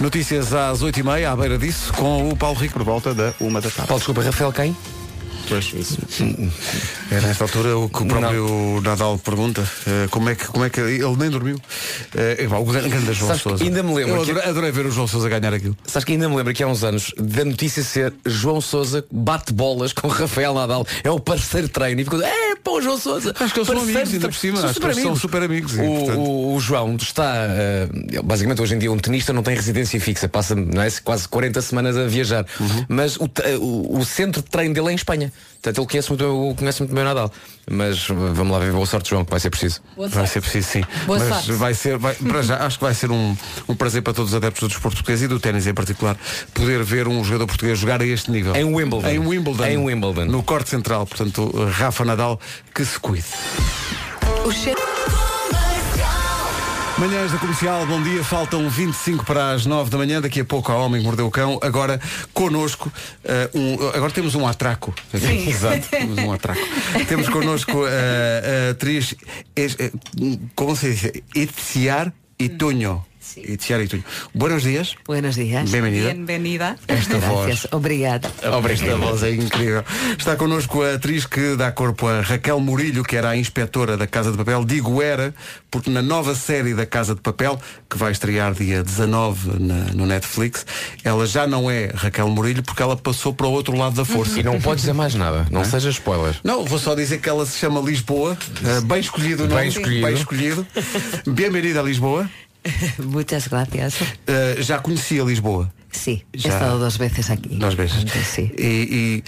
[0.00, 2.72] Notícias às 8h30, à beira disso, com o Paulo Rico.
[2.74, 3.86] Por volta da uma da tarde.
[3.86, 4.74] Paulo, desculpa, Rafael quem?
[5.48, 5.98] Pois, isso.
[7.10, 10.70] É nesta altura o que o próprio Nadal pergunta eh, como é que como é
[10.70, 11.60] que ele nem dormiu.
[12.14, 13.64] Eh, epá, o grande grande João Sabes que Sousa.
[13.64, 15.76] ainda me lembro Eu que- adorei, adorei ver o João Sousa ganhar aquilo.
[15.84, 19.52] Sabes que ainda me lembro que há uns anos da notícia ser João Sousa bate
[19.52, 20.86] bolas com Rafael Nadal.
[21.02, 22.00] É o parceiro de treino.
[22.00, 23.34] E ficou, é, pô, o João Sousa.
[23.38, 24.60] Acho que eles são amigos, ainda treino." por cima.
[24.60, 25.20] São super eles são amigos.
[25.20, 25.72] super amigos.
[25.74, 27.88] O, o- o João está, eh,
[28.22, 31.60] basicamente hoje em dia um tenista não tem residência fixa, passa não é, quase 40
[31.62, 32.44] semanas a viajar.
[32.60, 32.84] Uhum.
[32.88, 33.28] Mas o,
[33.60, 35.32] o- o centro de treino dele é em Espanha.
[35.62, 37.30] Portanto, ele conhece muito, bem- conhece muito bem o Nadal.
[37.70, 39.80] Mas eh, vamos lá ver, boa sorte, João, que vai ser preciso.
[39.94, 40.32] Boa Vai sorte.
[40.32, 40.84] ser preciso sim.
[41.06, 41.52] Boa Mas sorte.
[41.52, 43.36] vai ser, vai, para já, acho que vai ser um,
[43.68, 46.16] um prazer para todos os adeptos do desporto português e do ténis em particular,
[46.54, 48.56] poder ver um jogador português jogar a este nível.
[48.56, 49.08] Em Wimbledon.
[49.08, 49.64] Em Wimbledon.
[49.66, 50.24] Em Wimbledon.
[50.26, 51.06] No corte central.
[51.06, 52.40] Portanto, Rafa Nadal,
[52.74, 53.26] que se cuide.
[54.46, 54.80] O cheiro...
[57.00, 58.22] Manhãs da Comercial, bom dia.
[58.22, 60.20] Faltam 25 para as 9 da manhã.
[60.20, 61.58] Daqui a pouco ao Homem que Mordeu o Cão.
[61.62, 61.98] Agora,
[62.34, 62.92] connosco,
[63.24, 64.94] eh, um, agora temos um atraco.
[65.48, 66.60] Exato, temos um atraco.
[67.08, 69.14] temos connosco eh, a atriz,
[69.56, 69.90] es- eh,
[70.54, 71.10] como se diz?
[71.34, 72.12] Itziar
[73.36, 73.54] Ituño.
[73.54, 74.04] Itziar Ituño.
[74.34, 74.94] Buenos días.
[75.06, 75.70] Buenos días.
[75.70, 76.14] Bem-vinda.
[76.14, 76.76] Bem-vinda.
[76.88, 77.46] Esta voz.
[77.46, 77.68] Gracias.
[77.72, 78.28] Obrigada.
[78.70, 79.84] Esta voz é incrível.
[80.18, 84.06] Está connosco a atriz que dá corpo a Raquel Murilho, que era a inspetora da
[84.06, 84.64] Casa de Papel.
[84.64, 85.34] Digo era,
[85.70, 90.06] porque na nova série da Casa de Papel, que vai estrear dia 19 na- no
[90.06, 90.64] Netflix,
[91.04, 94.38] ela já não é Raquel Murilho, porque ela passou para o outro lado da força.
[94.38, 95.46] E não pode dizer mais nada.
[95.50, 95.64] Não É?
[95.64, 96.34] seja spoiler.
[96.44, 98.36] Não, vou só dizer que ela se chama Lisboa.
[98.64, 99.60] eh, bem escolhido o nome.
[99.60, 100.06] Bem escolhido.
[100.06, 100.66] Bem escolhido.
[101.26, 102.28] Bem-vinda a Lisboa.
[102.98, 103.96] Muchas gracias.
[104.26, 105.72] Eh, já conhecia Lisboa.
[105.90, 106.50] Sí, he Ya.
[106.52, 107.56] estado dos veces aquí.
[107.56, 107.98] Dos veces.
[107.98, 108.52] Antes, sí.
[108.56, 109.24] Y, y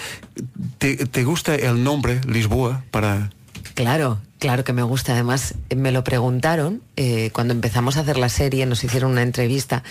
[0.78, 3.30] te, te gusta el nombre Lisboa para
[3.74, 5.12] Claro, claro que me gusta.
[5.14, 9.82] Además, me lo preguntaron eh, cuando empezamos a hacer la serie, nos hicieron una entrevista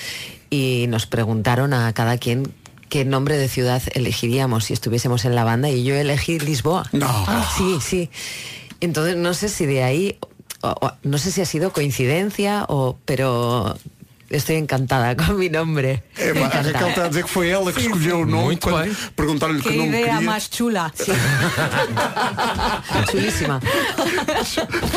[0.49, 2.53] y nos preguntaron a cada quien
[2.89, 6.87] qué nombre de ciudad elegiríamos si estuviésemos en la banda y yo elegí Lisboa.
[6.91, 7.25] No.
[7.57, 8.09] Sí, sí.
[8.81, 10.17] Entonces no sé si de ahí,
[11.03, 13.77] no sé si ha sido coincidencia o, pero
[14.31, 16.03] estoy encantada con mi nombre.
[16.17, 18.67] É, pá, a Raquel está a dizer que foi ela que escolheu o nome Muito
[18.69, 18.95] quando bem.
[19.15, 20.21] perguntaram-lhe que, Que nome ideia queria.
[20.21, 20.91] mais chula.
[23.09, 23.59] Chulísima.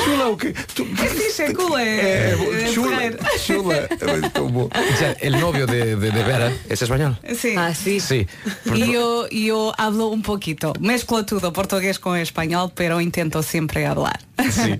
[0.04, 0.54] Chula o quê?
[0.74, 2.32] Tu- É fixe, é cool, é- É,
[2.64, 3.00] é chula,
[3.38, 3.74] chula.
[3.74, 7.18] É el novio de, de, de Vera es español.
[7.36, 7.54] Sí.
[7.56, 8.00] Ah, sí.
[8.00, 8.26] Sí.
[8.74, 14.20] Y yo, yo hablo un poquito, mezclo todo, portugués con español, pero intento siempre hablar.
[14.50, 14.72] Sí.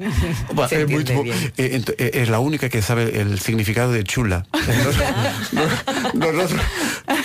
[0.71, 1.23] É bom.
[1.23, 1.53] bien.
[1.57, 4.44] É, ent- é, é la única que sabe el significado de chula.
[4.53, 6.61] Nos- Nosotros,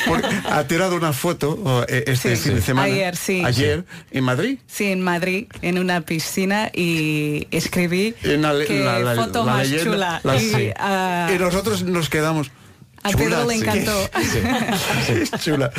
[0.07, 2.43] porque ha tirado una foto oh, eh, este Sí.
[2.43, 2.65] fin de Sí.
[2.67, 2.87] semana.
[2.93, 3.43] Ayer, sí.
[3.45, 4.57] Ayer en Madrid.
[4.67, 9.67] Sí, en Madrid, en una piscina y escribí En la, que la- la- foto más
[9.69, 10.21] leyenda, chula.
[10.23, 10.69] la- y, sí.
[10.77, 12.51] ah, Y nosotros nos quedamos.
[13.03, 13.61] a chula, Pedro le sí.
[13.61, 14.09] encantó.
[15.07, 15.71] Sí, chula.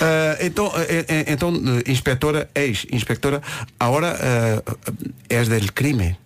[0.00, 3.40] Ah, então, eh, eh, então, eh, inspectora, ex-inspectora,
[3.78, 4.60] ahora eh,
[5.30, 6.18] es del crimen.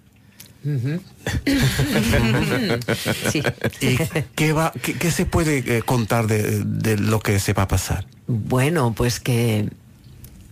[3.31, 3.43] Sí.
[3.81, 3.97] ¿Y
[4.35, 7.69] qué, va, qué, qué se puede eh, contar de, de lo que se va a
[7.69, 8.07] pasar?
[8.27, 9.69] Bueno, pues que,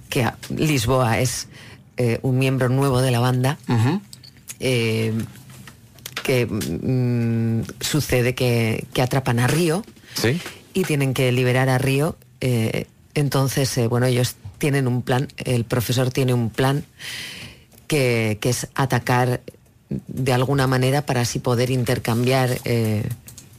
[0.09, 1.49] que Lisboa es
[1.97, 3.59] eh, un miembro nuevo de la banda.
[4.61, 5.13] Eh,
[6.23, 10.41] que mm, sucede que, que atrapan a Río Sí.
[10.75, 12.17] y tienen que liberar a Río.
[12.41, 16.85] eh, entonces, bueno, ellos tienen un plan, el profesor tiene un plan
[17.89, 19.41] que, que es atacar
[19.91, 23.05] de alguna manera para así poder intercambiar eh,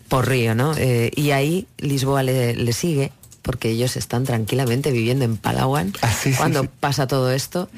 [0.07, 0.75] por Río, ¿no?
[0.77, 3.11] Eh, y ahí Lisboa le, le sigue,
[3.41, 6.69] porque ellos están tranquilamente viviendo en Palawan Ah, sí, cuando sí.
[6.79, 7.69] pasa todo esto.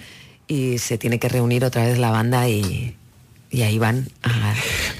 [0.48, 2.98] y se tiene que reunir otra vez la banda y,
[3.52, 4.54] y ahí van a,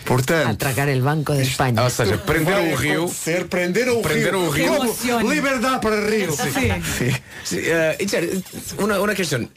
[0.06, 1.84] Portanto, a atracar el Banco de España.
[1.84, 2.94] Ou seja, prenderam Vai o rio.
[3.04, 4.48] acontecer, prenderam o Prenderam rio.
[4.48, 4.68] o rio.
[4.72, 4.84] Como?
[4.86, 5.28] Emocione.
[5.36, 6.32] Liberdade para Rio.
[6.32, 7.12] Sí.
[7.44, 7.98] Sí, eh,
[8.80, 9.52] una, una cuestión.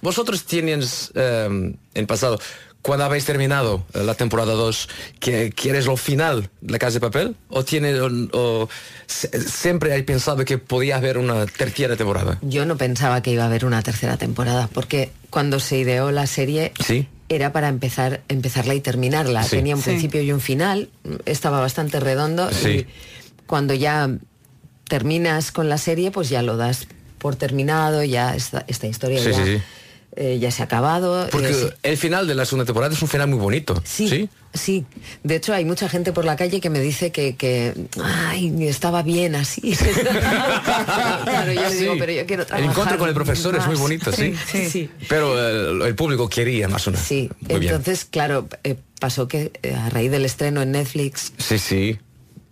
[0.00, 2.38] ¿Vosotros tienes en pasado,
[2.84, 7.00] cuando habéis terminado eh, la temporada 2, que quieres lo final de la Casa de
[7.00, 7.34] Papel?
[7.48, 8.68] ¿O, tiene, o,
[9.08, 12.38] siempre hay pensado que podía haber una tercera temporada?
[12.42, 16.26] Yo no pensaba que iba a haber una tercera temporada, porque cuando se ideó la
[16.26, 17.08] serie Sí.
[17.30, 19.44] era para empezar, empezarla y terminarla.
[19.44, 19.56] Sí.
[19.56, 19.88] Tenía un Sí.
[19.88, 20.90] principio y un final,
[21.24, 22.68] estaba bastante redondo Sí.
[22.68, 22.86] y
[23.46, 24.10] cuando ya
[24.88, 26.86] terminas con la serie, pues ya lo das
[27.18, 29.62] por terminado, ya esta, esta historia Sí, ya, sí, sí.
[30.16, 31.28] Eh, ya se ha acabado.
[31.30, 31.66] Porque eh, sí.
[31.82, 33.82] el final de la segunda temporada es un final muy bonito.
[33.84, 34.84] Sí, sí,
[35.22, 39.02] De hecho, hay mucha gente por la calle que me dice que, que ay, estaba
[39.02, 39.76] bien así.
[41.24, 43.74] claro, yo le digo, pero yo quiero El trabajar encuentro con el profesor es muy
[43.74, 43.80] más".
[43.82, 44.34] bonito, sí.
[44.70, 44.90] Sí.
[45.08, 47.06] Pero el público quería más o menos.
[47.06, 47.74] Sí, Muy bien.
[47.74, 51.98] entonces, claro, eh, pasó que a raíz del estreno en Netflix Sí, sí,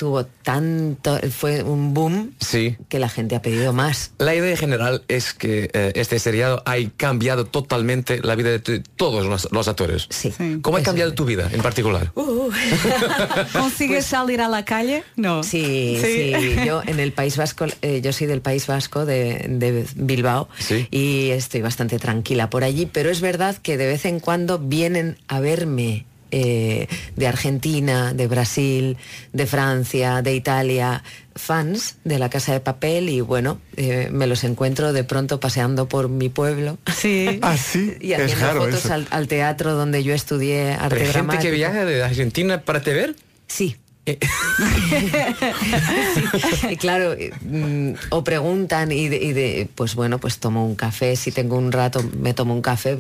[0.03, 2.77] tuvo tanto, fue un boom sí.
[2.89, 4.11] que la gente ha pedido más.
[4.19, 9.25] La idea general es que eh, este seriado ha cambiado totalmente la vida de todos
[9.27, 10.09] los, los actores.
[10.11, 10.33] Sí.
[10.61, 11.15] ¿Cómo ha cambiado es.
[11.15, 12.11] tu vida en particular?
[13.53, 15.05] ¿Consigues salir a la calle?
[15.15, 15.37] No.
[15.37, 16.33] Pues Sí, sí,
[16.67, 20.89] yo en el País Vasco, eh, yo soy del País Vasco, de, de Bilbao, Sí.
[20.91, 25.17] y estoy bastante tranquila por allí, pero es verdad que de vez en cuando vienen
[25.29, 28.97] a verme eh, de Argentina, de Brasil,
[29.33, 31.05] de Francia, de Italia,
[31.37, 35.89] fans de la Casa de Papel y bueno, eh, me los encuentro de pronto paseando
[35.89, 36.79] por mi pueblo.
[36.95, 37.41] Sí.
[37.53, 37.95] Ah, sí.
[38.01, 41.39] Y es haciendo raro fotos al, al teatro donde yo estudié arte ¿Pero hay gente
[41.39, 43.15] que viaja de Argentina para te ver?
[43.47, 43.77] Sí.
[44.07, 44.19] Eh,
[46.71, 51.17] Y claro, mm, o preguntan y de, y de, pues bueno, pues tomo un café,
[51.17, 52.99] si tengo un rato me tomo un café.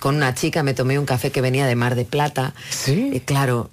[0.00, 2.54] Con una chica me tomé un café que venía de Mar de Plata.
[2.70, 3.10] Sí.
[3.12, 3.70] Y claro.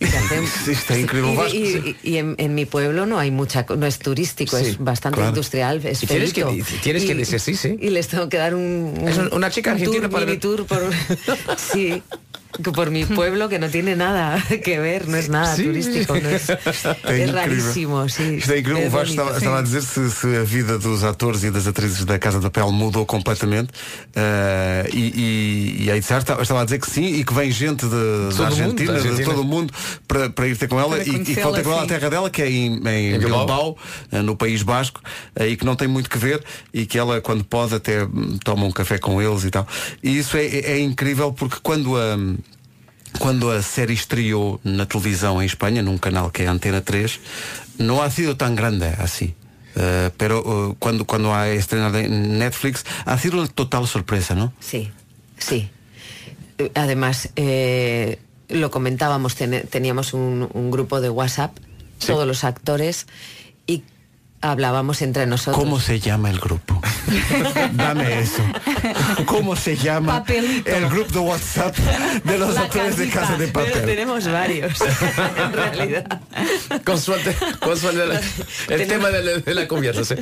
[0.64, 1.34] Sí, está increíble.
[1.52, 1.96] Y, y- sí.
[2.02, 5.30] y en, en mi pueblo no hay mucha, no es turístico, Sí, es bastante claro.
[5.30, 6.44] industrial, es Y tienes que-
[6.82, 7.76] tienes que Y- decir sí, sí.
[7.80, 8.92] Y les tengo que dar un,
[9.32, 10.82] una chica un argentina tour, para tour por
[11.72, 12.02] sí,
[12.62, 15.64] por mi pueblo que no tiene nada que ver, no es nada Sí.
[15.64, 16.46] turístico, no es,
[17.04, 18.36] É raríssimo, sí.
[18.36, 18.82] Isto é incrível.
[18.82, 21.66] É O Vasco estava, estava a dizer se, se a vida dos atores e das
[21.66, 23.70] atrizes da Casa de Papel mudou completamente.
[24.14, 24.98] eh, e,
[25.80, 27.90] e, e a Itzar estava, estava a dizer que sim e que vem gente de,
[27.90, 29.24] da mundo, da Argentina, de Argentina.
[29.24, 29.72] todo o mundo,
[30.06, 31.86] para, para ir ter com ela Para e, e que ter com ela à sim.
[31.88, 33.38] terra dela, que é em, em Em Bilbao.
[33.46, 33.76] Bilbao,
[34.12, 35.00] eh, no País Basco,
[35.36, 38.38] eh, e que não tem muito que ver e que ela, quando pode, até hum,
[38.44, 39.66] toma um café com eles e tal.
[40.02, 42.16] E isso é, é- é incrível porque quando a.
[43.18, 47.20] Quando a série estreou na televisão em Espanha, num canal que é Antena 3,
[47.78, 49.34] não ha sido tan grande así.
[49.76, 50.38] Eh, pero
[50.72, 54.52] eh, cuando, cuando ha estrenado en Netflix ha sido una total sorpresa, ¿no?
[54.60, 54.90] Sí,
[55.38, 55.68] sí.
[56.58, 61.56] Eh, Además, eh, lo comentábamos, ten- teníamos un, un grupo de WhatsApp,
[62.06, 63.06] todos los actores,
[63.66, 63.82] y
[64.50, 65.56] hablábamos entre nosotros.
[65.62, 66.80] ¿Cómo se llama el grupo?
[67.72, 68.42] Dame eso.
[69.26, 70.70] ¿Cómo se llama Papelito.
[70.70, 71.76] el grupo de WhatsApp
[72.24, 73.08] de los La actores de.
[73.08, 73.84] Casa de Pero Papel?
[73.86, 74.80] tenemos varios,
[75.38, 76.20] en realidad.
[76.84, 78.20] Con suerte, con suerte la-
[78.74, 80.14] el tema de la, de la conversa, sí.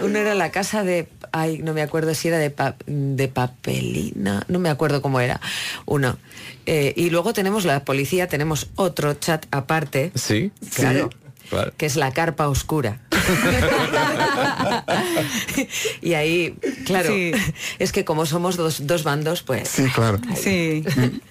[0.00, 4.44] Uno era la casa de, ay, no me acuerdo si era de, pa- de papelina,
[4.48, 5.40] no me acuerdo cómo era.
[5.86, 6.18] Uno.
[6.66, 10.12] Eh, y luego tenemos la policía, tenemos otro chat aparte.
[10.14, 11.10] Sí, Claro.
[11.48, 11.72] claro.
[11.76, 13.00] Que es la carpa oscura.
[16.02, 16.54] y ahí,
[16.86, 17.32] claro, Sí.
[17.78, 20.18] es que como somos dos, dos bandos, pues Sí, claro.
[20.40, 20.84] Sí.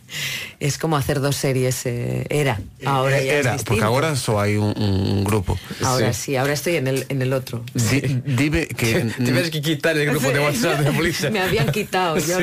[0.59, 1.85] es como hacer dos series.
[1.85, 2.59] eh, era.
[2.85, 5.57] Ahora ya es Era, porque ahora solo hay un, un grupo.
[5.83, 6.35] Ahora sí.
[6.35, 7.63] ahora estoy en el, en el otro.
[7.73, 11.29] Di- dime que Tienes que quitar el grupo de WhatsApp de policía.
[11.29, 12.17] Me habían quitado.
[12.17, 12.39] yo-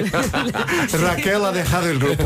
[0.99, 2.25] Raquel ha dejado el grupo.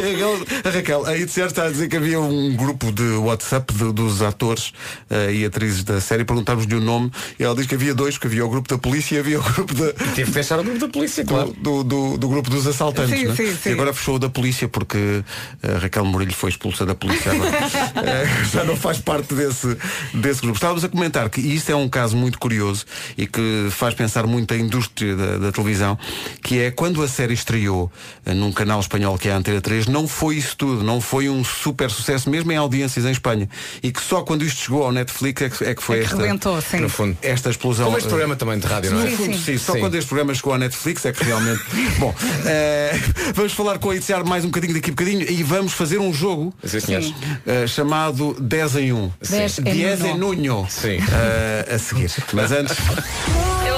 [0.00, 3.72] A Raquel, a Raquel, a Itziar está a dizer que havia um grupo de WhatsApp
[3.74, 4.72] de- dos atores
[5.10, 6.24] eh, e atrizes da série.
[6.24, 9.16] Perguntámos-lhe o nome e ela diz que havia dois, que havia o grupo da polícia
[9.16, 11.54] e havia o grupo da, Tive que pensar no grupo da polícia, claro.
[11.60, 13.18] do, do, do grupo dos assaltantes.
[13.18, 13.36] Sim, não é?
[13.36, 13.68] sim, sim.
[13.70, 15.22] E agora fechou o da polícia porque
[15.62, 17.50] a Raquel Morilho foi expulsa da polícia agora.
[18.00, 19.76] Eh, já não faz parte desse,
[20.14, 20.56] desse grupo.
[20.56, 22.84] Estávamos a comentar que isso é um caso muito curioso
[23.16, 25.98] e que faz pensar muito a indústria da, da televisão,
[26.42, 27.90] que é quando a série estreou
[28.24, 31.28] eh, num canal espanhol que é a Antena 3, não foi isso tudo, não foi
[31.28, 33.48] um super sucesso, mesmo em audiências em Espanha.
[33.82, 36.06] E que só quando isto chegou ao Netflix é que, é que foi É que
[36.06, 36.78] esta, rebentou, sim.
[36.78, 37.16] No fundo.
[37.22, 37.86] esta explosão.
[37.86, 39.10] Como este programa também de rádio, não no é?
[39.10, 39.80] fundo, sim, só Sim.
[39.80, 41.60] quando este programa chegou à Netflix é que realmente.
[41.98, 42.14] Bom,
[42.46, 42.98] eh,
[43.34, 46.12] vamos falar com a Itziar mais um bocadinho daqui a bocadinho e vamos fazer um
[46.12, 47.14] jogo Sim,
[47.46, 49.12] eh, chamado 10 em 1.
[49.28, 50.34] Dez em 10 em uno.
[50.34, 50.66] Nuno.
[50.70, 50.98] Sim.
[50.98, 52.10] Eh, a seguir.
[52.32, 52.76] Mas antes.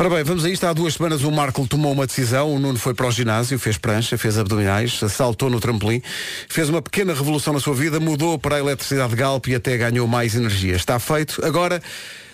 [0.00, 0.64] Ora bem, vamos a isto.
[0.64, 2.54] Há duas semanas o Marco tomou uma decisão.
[2.54, 6.00] O Nuno foi para o ginásio, fez prancha, fez abdominais, saltou no trampolim,
[6.48, 9.76] fez uma pequena revolução na sua vida, mudou para a eletricidade de Galp e até
[9.76, 10.74] ganhou mais energia.
[10.74, 11.44] Está feito.
[11.44, 11.82] Agora.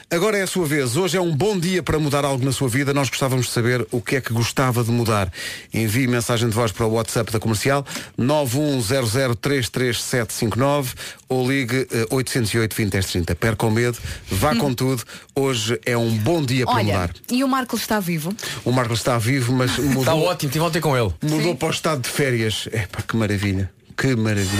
[0.08, 0.96] Agora é a sua vez.
[0.96, 2.94] Hoje é um bom dia para mudar algo na sua vida.
[2.94, 5.32] Nós gostávamos de saber o que é que gostava de mudar.
[5.74, 7.84] Envie mensagem de voz para o WhatsApp da comercial
[8.16, 10.94] 910033759
[11.28, 13.34] ou ligue eh, 808 2030.
[13.34, 13.98] Perca o medo,
[14.30, 15.02] vá com tudo.
[15.34, 17.10] Hoje é um bom dia para Olha, mudar.
[17.32, 18.32] e o Marcos está vivo?
[18.64, 21.12] O Marco está vivo, mas mudou, Está ótimo, tive ontem com ele.
[21.20, 22.68] mudou para o estado de férias.
[22.72, 23.68] Epá, que maravilha.
[23.96, 24.50] Que maravilha.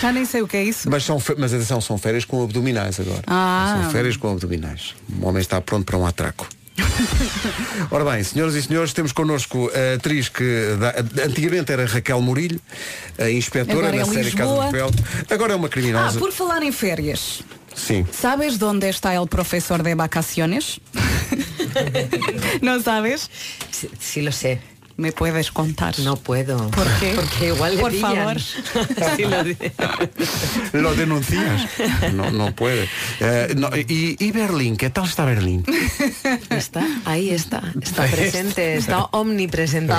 [0.00, 0.88] Já nem sei o que é isso.
[0.90, 3.22] Mas, são, mas atenção, são férias com abdominais agora.
[3.26, 3.80] Ah.
[3.82, 4.94] São férias com abdominais.
[5.20, 6.46] O homem está pronto para um atraco.
[7.90, 12.60] Ora bem, senhoras e senhores, temos connosco a atriz que da- antigamente era Raquel Murilho,
[13.18, 14.66] a inspetora Agora na é série Casa Lisboa.
[14.66, 14.90] de Papel.
[15.30, 16.18] Agora é uma Ah, criminosa.
[16.18, 17.42] por falar em férias.
[17.74, 18.06] Sim.
[18.12, 20.80] ¿Sabes dónde está el profesor de vacaciones?
[22.62, 23.30] ¿No sabes?
[23.70, 24.60] Sí, sí lo sé.
[24.96, 25.98] ¿Me puedes contar?
[26.00, 26.70] No puedo.
[26.70, 27.14] ¿Por qué?
[27.16, 28.14] Porque igual le Por pillan.
[28.14, 28.36] favor.
[29.16, 29.56] Sí lo di-
[30.72, 31.66] Lo denuncias.
[32.12, 32.88] No, no puede.
[33.20, 35.64] Eh, no, y, y Berlín, ¿qué tal está Berlín?
[36.50, 37.62] Está, ahí está.
[37.82, 39.92] Está presente, está omnipresente.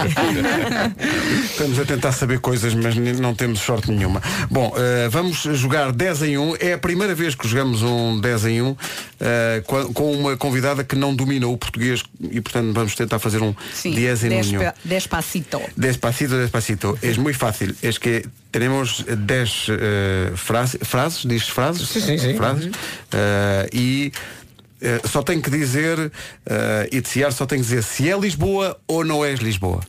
[1.44, 4.22] Estamos a tentar saber coisas, mas não temos sorte nenhuma.
[4.50, 6.56] Bom, eh, vamos jogar 10 em 1.
[6.60, 8.78] É a primeira vez que jogamos um 10 em 1
[9.20, 13.54] eh, com uma convidada que não domina o português e, portanto, vamos tentar fazer um
[13.74, 14.42] Sí, 10 em 1.
[14.86, 15.62] Despa- despacito.
[15.76, 16.98] Despacito, despacito.
[17.02, 17.76] Es muy fácil.
[17.82, 21.88] Es que tenemos 10 eh, frase- frases, diz frases?
[21.90, 22.38] Sim, sim, sim.
[22.38, 22.72] Frases.
[23.12, 24.12] Eh, e
[24.82, 26.12] eh, só tenho que dizer,
[26.46, 29.82] eh, Itziar só tem que dizer se é Lisboa ou não é Lisboa.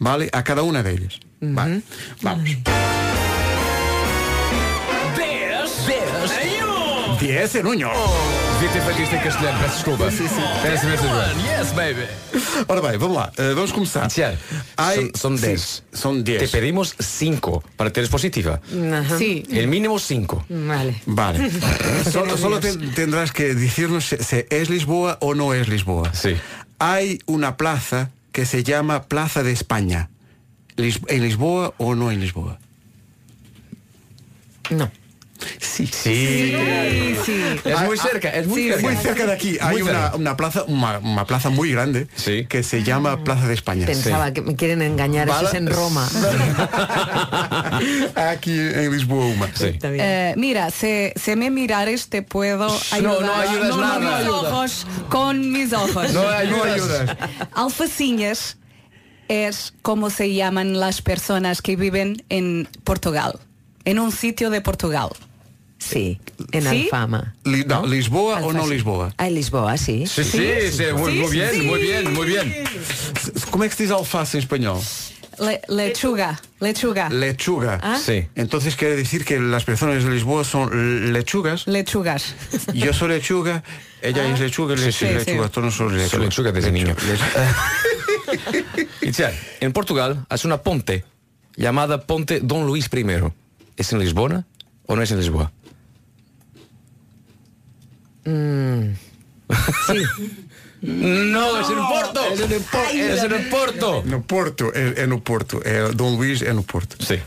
[0.00, 0.28] Vale?
[0.32, 1.18] A cada uma delas.
[1.40, 1.82] Vale.
[2.20, 2.56] Vamos.
[7.20, 8.41] 10 em 1.
[8.62, 10.10] Devia ter feito isto em castelhano, peço desculpa.
[10.12, 10.40] Sim, sim.
[10.62, 11.32] Peço imensa ajuda.
[11.58, 12.06] Yes, baby.
[12.68, 13.32] Ora bem, vamos lá.
[13.36, 14.06] Eh, vamos começar.
[14.06, 14.38] Tiago,
[14.76, 15.82] Ai, son, son sim, 10.
[15.92, 16.50] Son Te 10.
[16.52, 18.60] pedimos 5 para teres positiva.
[19.00, 19.18] Ajá.
[19.18, 19.42] Sí.
[19.50, 20.46] El mínimo 5.
[20.48, 20.94] Vale.
[21.06, 21.50] Vale.
[22.12, 26.14] solo solo ten- tendrás que decirnos si, si es Lisboa o no es Lisboa.
[26.14, 26.36] Sí.
[26.78, 30.08] Hay una plaza que se llama Plaza de España.
[30.76, 32.60] Lis- ¿En Lisboa o no en Lisboa?
[34.70, 34.88] No.
[35.60, 35.86] Sí.
[35.86, 36.54] Sí.
[37.24, 37.42] Sí.
[37.64, 38.82] Es muy cerca, es muy Sí, cerca.
[38.88, 42.46] Muy cerca de aquí hay una, plaza, una, una plaza muy grande Sí.
[42.48, 43.86] que se llama Plaza de España.
[43.86, 46.08] Pensaba que me quieren engañar, eso es en Roma.
[48.16, 49.22] Aquí en Lisboa.
[49.60, 53.22] Eh, mira, si, si me mirares te puedo ayudar.
[53.22, 54.18] no ayudas con nada.
[54.18, 56.12] mis ojos, con mis ojos.
[56.12, 57.16] No ayudas.
[57.54, 58.56] Alfacinhas
[59.28, 63.38] es como se llaman las personas que viven en Portugal,
[63.84, 65.08] en un sitio de Portugal.
[65.82, 66.20] Sí,
[66.52, 66.68] en ¿Sí?
[66.84, 67.34] Alfama.
[67.44, 68.66] Li- no, Lisboa o no.
[68.68, 69.12] Lisboa?
[69.18, 70.06] Ah, en Lisboa, sí.
[70.06, 72.54] Sí, sí, sí, muy, muy bien, muy bien, muy bien.
[73.50, 74.78] ¿Cómo es que se dice alface en español?
[75.40, 77.80] Le- lechuga, lechuga, Lechuga.
[77.82, 77.98] Ah.
[78.04, 78.26] Sí.
[78.36, 81.66] Entonces quiere decir que las personas de Lisboa son lechugas.
[81.66, 82.34] lechugas.
[82.74, 83.64] Yo soy lechuga,
[84.02, 85.50] ella es lechuga, él es Sí, lechuga, sí.
[85.52, 86.10] todos no son lechuga.
[86.10, 86.94] Soy lechuga desde niño.
[86.94, 91.04] Lechu- Y Tiago, en Portugal hay una ponte
[91.56, 93.04] llamada Ponte Don Luis I.
[93.76, 94.44] ¿Es en Lisboa
[94.86, 95.50] o no es en Lisboa?
[100.82, 102.20] No, es en Porto.
[102.32, 102.92] Es en Porto.
[102.94, 104.02] Es en Porto.
[104.06, 105.60] No Porto, é, é no Porto.
[105.64, 106.96] É, Dom Luís é no Porto.
[107.04, 107.20] Sí.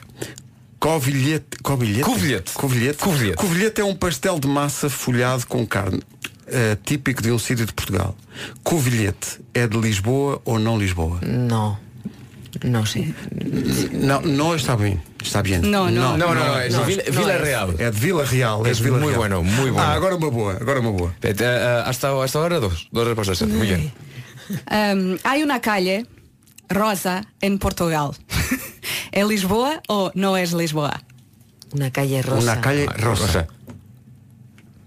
[0.80, 1.58] Covilhete.
[1.64, 2.04] Covilhete?
[2.04, 2.54] Covilhete.
[2.54, 2.98] Covilhete.
[2.98, 3.38] Covilhete.
[3.38, 6.02] Covilhete é um pastel de massa folhado com carne.
[6.48, 8.16] eh, típico de um sítio de Portugal.
[8.64, 11.20] Covilhete é de Lisboa ou não Lisboa?
[11.22, 11.78] No,
[12.64, 13.14] no sé.
[13.92, 15.00] Não, não está bem.
[15.22, 15.60] Está bem.
[15.60, 16.18] No, no.
[16.18, 17.38] No, no, no, es de Vila, Vila.
[17.38, 17.70] Real.
[17.80, 18.66] É de Vila Real.
[18.66, 19.18] É Es Vila muy Real.
[19.20, 19.80] bueno, muy bueno.
[19.88, 20.54] Ah, agora uma boa.
[20.60, 21.14] Agora uma boa.
[21.22, 23.42] Eh, eh, hasta, hasta ahora dos, dos respuestas.
[23.48, 23.92] Muy bien.
[24.72, 26.06] Um, hay una calle
[26.70, 28.12] rosa en Portugal.
[29.12, 31.02] ¿Es Lisboa o no es Lisboa?
[31.74, 32.42] Una calle rosa.
[32.54, 33.26] Una calle rosa.
[33.26, 33.48] Rosa.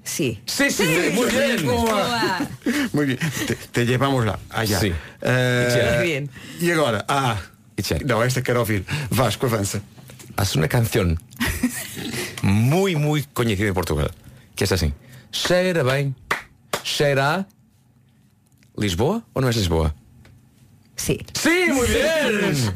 [0.05, 0.41] Sí.
[0.47, 1.67] Sí, sí, muy bien.
[2.95, 3.19] Muy bien.
[3.47, 4.39] Te, te llevamos lá.
[4.49, 4.81] Allá.
[4.81, 4.93] Sí.
[5.21, 6.31] Eh, Muy bien.
[6.63, 7.05] E agora?
[7.09, 7.37] Ah.
[8.05, 8.85] Não, esta quero ouvir.
[9.11, 9.83] Vasco, avança.
[10.37, 11.19] Haz una canción
[12.43, 14.11] muy, muy conocida en Portugal,
[14.55, 14.93] que es así.
[15.33, 16.15] Cheira bem,
[16.83, 17.47] cheira a
[18.77, 19.95] Lisboa o no es Lisboa?
[20.97, 21.19] Sí.
[21.35, 22.75] Sí, muy bien.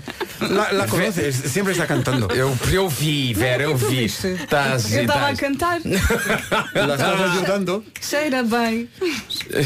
[0.51, 2.29] La, la conoces, siempre está cantando.
[2.35, 4.05] Eu, eu vi, Vera, eu vi.
[4.05, 5.81] Estás, Eu estava a cantar.
[5.85, 7.85] La estás ajudando.
[8.01, 8.89] Cheira bem.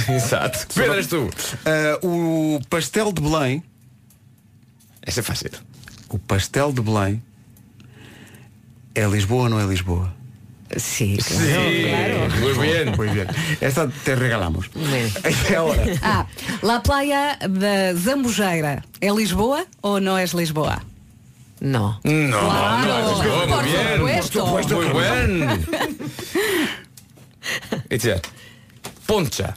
[0.08, 0.66] Exato.
[0.74, 1.30] Pedro, eres tu.
[1.64, 3.62] Eh, o pastel de Belém,
[5.06, 5.50] Esse é fácil.
[6.08, 7.22] o pastel de Belém
[8.94, 10.12] é Lisboa ou não é Lisboa?
[10.76, 11.34] Sí, Sí,
[11.84, 12.28] claro.
[12.40, 12.96] muy bien.
[12.96, 13.28] Muy bien.
[13.60, 14.68] Esta te regalamos.
[14.74, 15.10] Bien.
[15.50, 15.84] E agora?
[16.02, 16.26] Ah,
[16.62, 18.82] La Playa da Zambujeira.
[19.00, 20.82] É Lisboa ou não és Lisboa?
[21.60, 22.00] No.
[22.04, 24.22] No, Claro, Lisboa, por bien.
[24.22, 24.74] supuesto.
[24.76, 25.66] Muy buen.
[27.90, 28.20] Itziar,
[29.06, 29.56] Poncha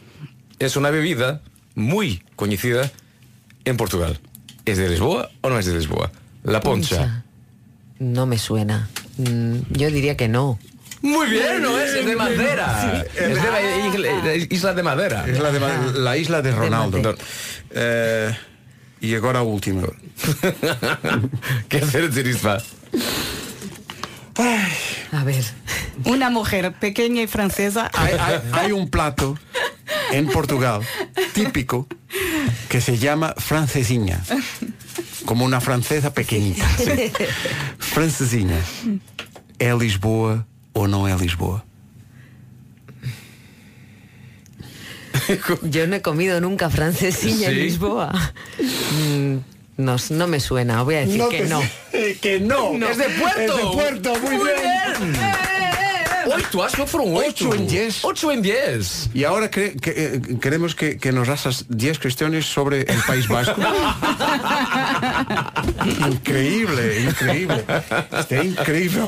[0.60, 1.42] es una bebida
[1.76, 2.92] muy conocida
[3.66, 4.20] en Portugal.
[4.72, 6.12] ¿Es de Lisboa o no es de Lisboa?
[6.44, 6.98] La poncha.
[6.98, 7.24] Poncha.
[8.00, 8.88] No me suena.
[9.18, 10.60] Mm, Yo diría que no.
[11.02, 13.06] Muy bien, no es, es de Madera.
[13.16, 15.26] Es de la isla- isla de Madera.
[15.28, 16.98] Es la, de, Ma- la isla de Ronaldo.
[16.98, 17.18] Madeira.
[17.72, 18.36] Eh,
[19.02, 19.88] e agora a última.
[21.70, 22.58] ¿Qué hacer de Irispa?
[25.12, 25.44] A ver.
[26.06, 27.90] Una mujer pequeña y francesa.
[27.94, 29.38] Hay, hay- hay un plato
[30.12, 30.82] en Portugal
[31.34, 31.88] típico
[32.70, 34.22] que se llama francesinha.
[35.26, 36.68] Como una francesa pequeñita.
[36.78, 37.12] sí.
[37.78, 38.58] Francesinha.
[39.60, 41.64] É Lisboa ou não é Lisboa?
[45.64, 47.62] Yo no he comido nunca francesilla en ¿Sí?
[47.62, 48.12] Lisboa.
[48.92, 49.38] Mm,
[49.78, 50.84] No, no me suena.
[50.84, 51.62] Voy a decir que no.
[52.22, 52.74] que no.
[52.90, 53.40] Es de Puerto.
[53.40, 55.14] Es de Puerto, muy, bien.
[56.36, 57.50] Ocho, acho que fueron ocho.
[57.50, 58.00] Ocho en diez.
[58.04, 59.10] Ocho en diez.
[59.14, 63.60] Y ahora que, eh, queremos que, que nos hagas 10 cuestiones sobre el País Vasco.
[66.12, 67.64] increíble, increíble.
[68.12, 69.02] Está increíble.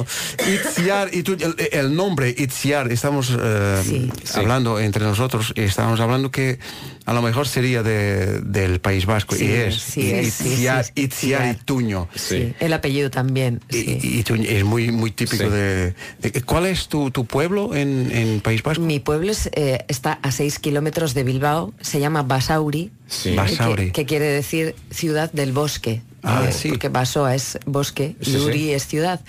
[0.47, 4.09] Itziar, y tú, el, el nombre Itziar, estamos eh, Sí.
[4.35, 6.59] hablando entre nosotros y estábamos hablando que
[7.05, 9.35] a lo mejor sería de, del País Vasco.
[9.35, 9.75] Sí, y es.
[9.81, 12.07] sí, es, sí, Itziar, sí, Itziar y Itziar.
[12.15, 12.53] Sí.
[12.59, 13.59] El apellido también.
[13.69, 13.99] Y, sí.
[14.03, 15.49] y Tuño es muy, muy típico Sí.
[15.49, 18.83] de, de- ¿Cuál es tu, tu pueblo en, en País Vasco?
[18.83, 23.35] Mi pueblo es, eh, está a 6 kilómetros de Bilbao, se llama Basauri, Sí.
[23.35, 23.87] Basauri.
[23.87, 26.01] Que, que quiere decir ciudad del bosque.
[26.23, 26.69] Ah, Eh, sí.
[26.69, 28.37] Porque Basoa es bosque y Sí, sí.
[28.37, 29.21] Uri es ciudad.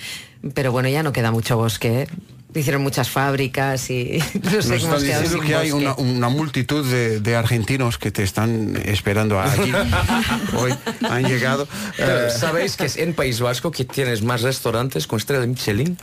[0.55, 2.03] Pero bueno, ya no queda mucho bosque.
[2.03, 2.09] ¿eh?
[2.55, 7.21] Hicieron muchas fábricas y no sé Nos están diciendo que hay una, una multitud de,
[7.21, 9.73] de argentinos que te están esperando allí.
[10.57, 11.67] Hoy han llegado.
[11.97, 15.47] Pero, Eh, ¿Sabéis que es en País Vasco que tienes más restaurantes con estrella de
[15.49, 15.97] Michelin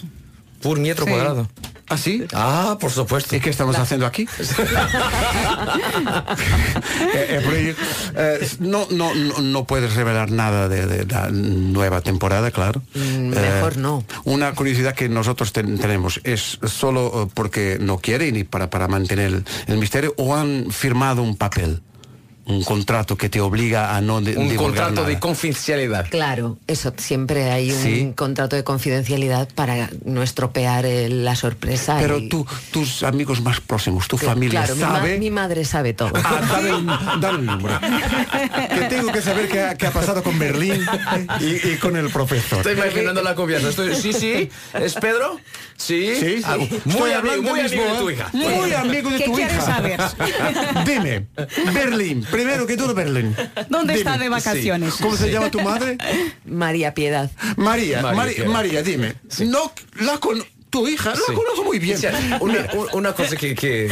[0.62, 1.12] por metro Sí.
[1.12, 1.48] cuadrado?
[1.92, 2.24] ¿Ah, sí?
[2.34, 3.36] Ah, por supuesto.
[3.36, 4.28] ¿Y qué estamos haciendo aquí?
[7.14, 7.76] Eh, eh,
[8.16, 12.82] eh, no, no, no, puedes revelar nada de, de la nueva temporada, claro.
[12.94, 14.04] Mm, Eh, mejor no.
[14.26, 19.28] Una curiosidad que nosotros ten- tenemos es solo porque no quieren y para, para mantener
[19.28, 21.82] el, el misterio o han firmado un papel,
[22.50, 26.08] un contrato que te obliga a no de- Un contrato de confidencialidad.
[26.10, 28.14] Claro, eso siempre hay un Sí.
[28.16, 31.98] contrato de confidencialidad para no estropear eh, la sorpresa.
[32.00, 35.20] Pero y- tú, tus amigos más próximos, tu que- familia claro, mi ma- sabe.
[35.20, 36.12] Mi, madre sabe todo.
[36.16, 36.74] Ah, dame,
[37.38, 37.80] un- número.
[37.80, 40.84] Que tengo que saber qué ha, qué ha pasado con Berlín
[41.40, 42.60] y, y con el profesor.
[42.60, 43.70] Estoy imaginando la confianza.
[43.70, 44.50] Estoy, sí, sí.
[44.74, 45.40] ¿Es Pedro?
[45.78, 46.14] Sí.
[46.20, 46.82] Sí, Ah, sí.
[46.86, 48.30] muy Estoy amigo, hablando muy de amigo de tu hija.
[48.34, 49.66] Muy amigo de ¿Qué tu quieres hija.
[49.66, 50.00] saber?
[50.86, 51.28] Dime,
[51.74, 53.36] Berlín, primero que todo Berlín.
[53.70, 54.96] ¿Dónde Dime, está de vacaciones?
[54.96, 55.98] ¿Cómo se llama tu madre?
[56.46, 57.30] María Piedad.
[57.58, 58.50] María, María, María, Piedad.
[58.52, 59.16] María, dime.
[59.46, 59.72] No,
[60.02, 61.34] la con tu hija, la Sí.
[61.34, 61.98] conozco muy bien.
[61.98, 63.92] O sea, una, una cosa que, que,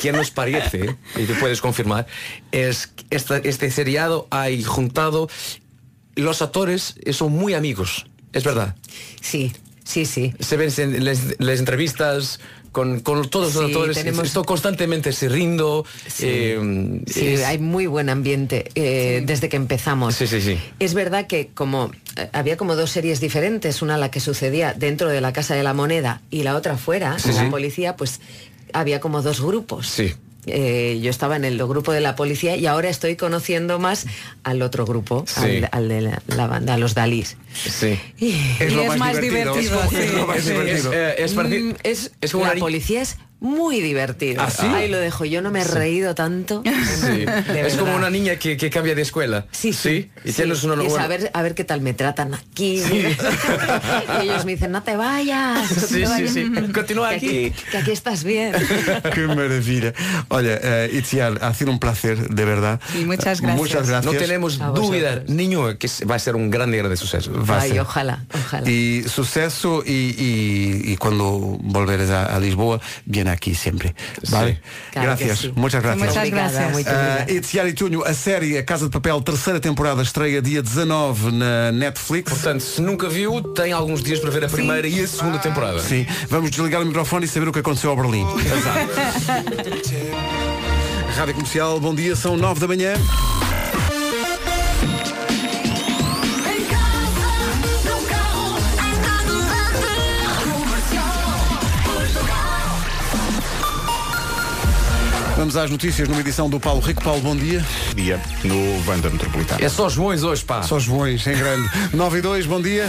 [0.00, 2.06] que nos parece, y tú puedes confirmar,
[2.52, 5.28] es que esta- este seriado hay juntado
[6.16, 8.06] los actores son muy amigos.
[8.32, 8.76] Es verdad.
[9.20, 9.52] Sí,
[9.84, 10.32] sí, sí.
[10.38, 12.38] Se ven en las entrevistas
[12.74, 13.96] con, con todos los Sí, actores.
[13.96, 15.86] tenemos- Esto constantemente se rindo.
[16.20, 20.16] eh, Sí, es- hay muy buen ambiente eh, desde que empezamos.
[20.16, 20.58] Sí, sí, sí.
[20.80, 25.08] Es verdad que como eh, había como dos series diferentes, una la que sucedía dentro
[25.08, 28.20] de la Casa de la Moneda y la otra fuera, la policía, pues
[28.72, 29.86] había como dos grupos.
[29.88, 30.12] Sí.
[30.46, 34.06] Eh, yo estaba en el grupo de la policía y ahora estoy conociendo más
[34.42, 35.40] al otro grupo, Sí.
[35.40, 37.36] al, al de la, la banda, a los Dalís.
[37.54, 37.98] Sí.
[38.18, 40.50] Y- Y es más divertido, Es, como- sí, es lo más sí.
[40.50, 40.92] divertido.
[40.92, 44.42] Es, eh, es Mm, es, es como la policía es muy divertido.
[44.42, 44.64] ¿Ah, sí?
[44.66, 45.24] Ahí lo dejo.
[45.24, 46.62] Yo no me he reído tanto.
[46.64, 47.24] Sí.
[47.54, 49.46] Es como una niña que, que cambia de escuela.
[49.50, 50.10] Sí, sí.
[50.24, 50.34] Y sí.
[50.36, 52.82] tienes una Y es a ver, a ver qué tal me tratan aquí.
[52.92, 55.70] y ellos me dicen, no te vayas.
[55.70, 56.30] no te Sí, sí, vayas".
[56.32, 56.50] sí.
[56.72, 57.52] Continúa Que aquí.
[57.70, 58.52] Que aquí estás bien.
[59.14, 59.92] Qué maravilla.
[60.28, 62.80] Oye, eh, Itziar, ha sido un placer, de verdad.
[62.92, 63.56] Sí, muchas gracias.
[63.60, 64.12] Muchas gracias.
[64.12, 67.32] No tenemos duda, niño, que va a ser un gran día de suceso.
[67.44, 67.80] Va a Ay, ser.
[67.80, 68.68] ojalá, ojalá.
[68.70, 73.94] Y suceso y, y- y cuando volveres a, a Lisboa, viene aquí siempre.
[74.30, 74.60] ¿Vale?
[74.92, 75.52] Claro que gracias, sí.
[75.54, 76.08] muchas gracias.
[76.08, 76.72] Muchas gracias.
[76.72, 77.32] muito Uh, obrigada.
[77.32, 81.72] Itziar e Tunho, a série A Casa de Papel, terceira temporada, estreia dia 19 na
[81.72, 82.32] Netflix.
[82.32, 85.80] Portanto, se nunca viu, tem alguns dias para ver a primeira e a segunda temporada.
[85.80, 88.24] Sim, vamos desligar o microfone e saber o que aconteceu ao Berlim.
[91.16, 92.94] Rádio Comercial, bom dia, são 9 da manhã.
[105.44, 107.04] Vamos às notícias numa edição do Paulo Rico.
[107.04, 107.62] Paulo, bom dia.
[107.94, 109.62] Dia no Vanda Metropolitana.
[109.62, 110.62] É só Joões hoje, pá.
[110.62, 111.68] Só Joões, em grande.
[111.92, 112.86] 9 e 2, bom dia.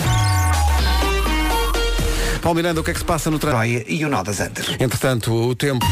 [2.41, 3.91] Paulo Miranda, o que é que se passa no trânsito?
[3.91, 4.67] E o nó das antas.
[4.79, 5.85] Entretanto, o tempo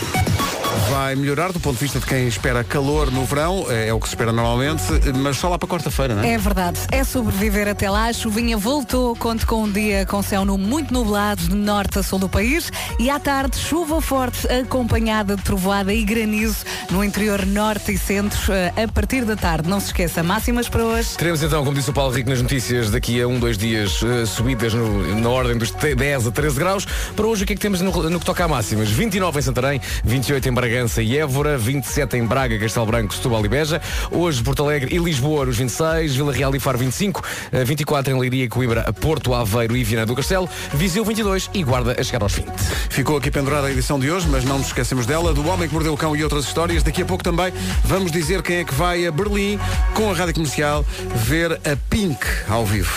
[0.94, 4.00] vai melhorar do ponto de vista de quem espera calor no verão, é, é o
[4.00, 4.84] que se espera normalmente,
[5.16, 6.34] mas só lá para quarta-feira, não é?
[6.34, 8.06] É verdade, é sobreviver até lá.
[8.06, 12.04] A chuvinha voltou, conto com um dia com céu no muito nublado de norte a
[12.04, 17.44] sul do país e à tarde chuva forte acompanhada de trovoada e granizo no interior
[17.44, 19.68] norte e centro eh, a partir da tarde.
[19.68, 21.18] Não se esqueça, máximas para hoje.
[21.18, 24.28] Teremos então, como disse o Paulo Rico nas notícias, daqui a um, dois dias eh,
[24.28, 26.86] subidas no- na ordem dos te- 10 a 13 graus.
[27.16, 28.90] Para hoje o que é que temos no, no que toca a máximas?
[28.92, 33.48] 29 em Santarém, 28 em Bragança e Évora, 27 em Braga, Castelo Branco, Setúbal e
[33.48, 33.82] Beja.
[34.12, 38.20] Hoje Porto Alegre e Lisboa nos 26, Vila Real e Faro 25, eh, 24 em
[38.20, 42.34] Leiria, Coimbra, Porto, Aveiro e Viana do Castelo, Viseu 22 e Guarda a chegar aos
[42.34, 42.48] 20.
[42.90, 45.74] Ficou aqui pendurada a edição de hoje, mas não nos esquecemos dela, do Homem que
[45.74, 46.84] Mordeu o Cão e outras histórias.
[46.84, 47.54] Daqui a pouco também
[47.86, 49.58] vamos dizer quem é que vai a Berlim
[49.94, 52.92] com a Rádio Comercial ver a Pink ao vivo.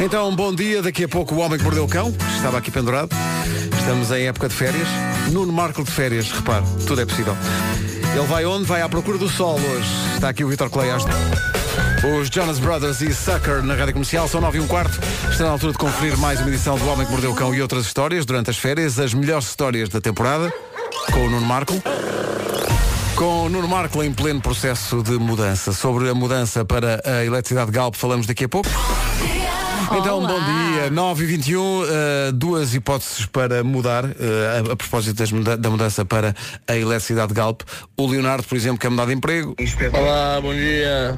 [0.00, 0.82] Então, bom dia.
[0.82, 3.14] Daqui a pouco o Homem que Mordeu o Cão, estava aqui pendurado.
[3.84, 4.88] Estamos em época de férias.
[5.30, 7.36] Nuno Marco de férias, repare, tudo é possível.
[8.16, 8.64] Ele vai onde?
[8.64, 9.88] Vai à procura do sol hoje.
[10.14, 11.04] Está aqui o Vitor Clay às...
[11.04, 14.98] Os Jonas Brothers e Sucker na Rádio Comercial são 9 e um quarto.
[15.30, 17.60] Está na altura de conferir mais uma edição do Homem que Mordeu o Cão e
[17.60, 20.50] outras histórias durante as férias, as melhores histórias da temporada,
[21.12, 21.74] com o Nuno Marco.
[23.16, 25.74] Com o Nuno Marco em pleno processo de mudança.
[25.74, 28.70] Sobre a mudança para a eletricidade Galp falamos daqui a pouco.
[29.92, 30.28] Então, Olá.
[30.28, 30.90] bom dia.
[30.90, 31.86] 9 e 21 uh,
[32.32, 34.08] duas hipóteses para mudar, uh,
[34.68, 36.34] a, a propósito das da mudança para
[36.66, 37.62] a eletricidade Galp.
[37.96, 39.54] O Leonardo, por exemplo, quer mudar de emprego.
[39.92, 41.16] Olá, bom dia.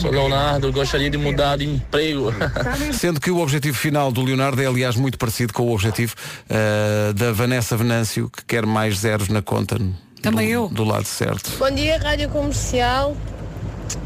[0.00, 2.32] Sou Leonardo, gostaria de mudar de emprego.
[2.92, 6.14] Sendo que o objetivo final do Leonardo é, aliás, muito parecido com o objetivo
[6.48, 9.78] uh, da Vanessa Venâncio, que quer mais zeros na conta.
[10.22, 10.68] Também do, eu.
[10.68, 11.50] Do lado certo.
[11.58, 13.16] Bom dia, Rádio Comercial.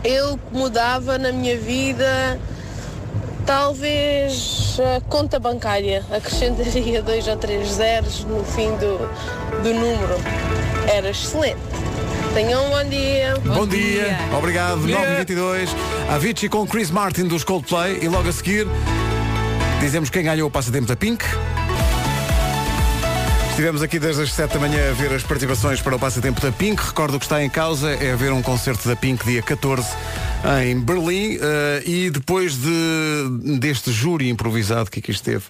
[0.03, 2.41] Eu mudava na minha vida
[3.45, 6.05] talvez a conta bancária.
[6.11, 8.99] Acrescentaria dois ou três zeros no fim do,
[9.63, 10.17] do número.
[10.93, 11.59] Era excelente.
[12.35, 13.35] Tenham um bom dia.
[13.45, 14.19] Bom, dia.
[14.37, 14.81] Obrigado.
[14.81, 15.69] 9h22.
[16.11, 18.67] Avicii com Chris Martin dos Coldplay e logo a seguir
[19.81, 21.25] dizemos quem ganhou o passatempo da Pink.
[23.51, 26.51] Estivemos aqui desde as 7 da manhã a ver as participações para o passatempo da
[26.51, 26.83] Pink.
[26.83, 29.87] Recordo que está em causa é ver um concerto da Pink dia 14
[30.63, 35.45] em Berlim eh, e depois de, deste júri improvisado que aqui esteve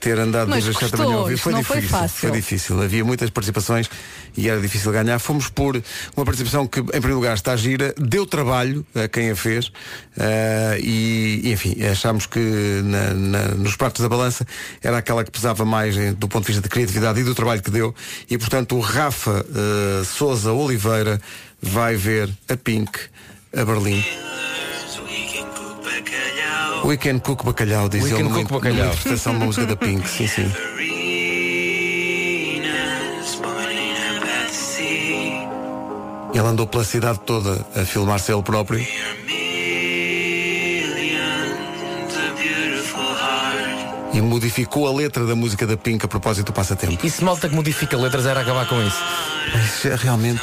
[0.00, 1.88] ter andado Mas desde as 7 da manhã ouvir, foi foi difícil.
[1.98, 2.18] fácil.
[2.20, 2.82] Foi difícil.
[2.82, 3.90] Havia muitas participações
[4.34, 5.18] e era difícil ganhar.
[5.18, 5.76] Fomos por
[6.16, 9.70] uma participação que, em primeiro lugar, está gira, deu trabalho a quem a fez
[10.18, 12.40] eh, e, e, enfim, achámos que
[12.82, 14.46] na- na- nos pratos da balança
[14.82, 17.60] era aquela que pesava mais eh, do ponto de vista de criatividade e do trabalho
[17.62, 17.94] que deu
[18.30, 21.20] e, portanto, o Rafa eh, Souza Oliveira
[21.60, 22.98] vai ver a Pink
[23.56, 24.04] a Berlim.
[26.84, 28.76] Weekend Cook Bacalhau, diz Weekend ele numa, Cook Bacalhau.
[28.78, 30.50] numa interpretação da música da Pink, sim, sim.
[36.32, 38.86] Ele andou pela cidade toda a filmar-se ele próprio.
[44.12, 47.04] E modificou a letra da música da Pink a propósito do passatempo.
[47.06, 48.98] E se malta que modifica letras era acabar com isso?
[49.64, 50.42] Isso é realmente.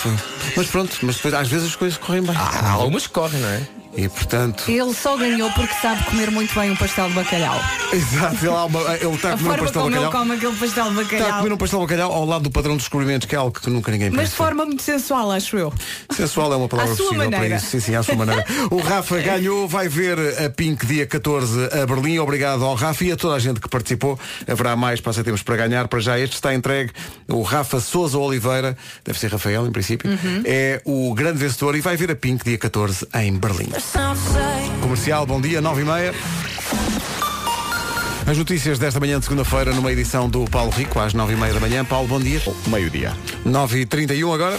[0.55, 2.35] Mas pronto, mas depois às vezes as coisas correm bem.
[2.35, 3.61] Há algumas correm, não é?
[3.97, 4.69] E portanto.
[4.69, 7.59] Ele só ganhou porque sabe comer muito bem um pastel de bacalhau.
[7.91, 10.11] Exato, ele, uma- ele está a A comer um pastel de como ele bacalhau.
[10.11, 11.37] come aquele pastel de Está a bacalhau.
[11.39, 13.69] comer um pastel de bacalhau ao lado do padrão de descobrimentos, que é algo que
[13.71, 14.29] nunca ninguém Mas pensa.
[14.31, 15.73] de forma muito sensual, acho eu.
[16.11, 17.65] Sensual é uma palavra possível para isso.
[17.65, 18.45] Sim, sim, à sua maneira.
[18.69, 22.19] O Rafa ganhou, vai ver a Pink dia 14 a Berlim.
[22.19, 24.19] Obrigado ao Rafa e a toda a gente que participou.
[24.47, 25.87] Haverá mais passatempos para ganhar.
[25.87, 26.91] Para já este está entregue.
[27.27, 30.43] O Rafa Souza Oliveira, deve ser Rafael em princípio, Uhum.
[30.45, 33.69] é o grande vencedor e vai ver a Pink dia 14 em Berlim.
[34.81, 36.13] Comercial, bom dia, 9 e meia.
[38.25, 41.53] As notícias desta manhã de segunda-feira numa edição do Paulo Rico, às 9 e meia
[41.53, 41.85] da manhã.
[41.85, 42.41] Paulo, bom dia.
[42.67, 43.13] Meio-dia.
[43.45, 44.57] 9 e 31 agora.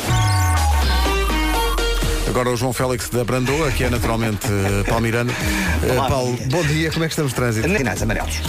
[2.29, 5.33] Agora o João Félix da Brandoa, que é naturalmente eh, palmirano.
[5.83, 6.47] Eh, Olá, Paulo, bom dia.
[6.49, 7.69] bom dia, como é que estamos de trânsito?
[7.69, 8.41] Sinais amarelos.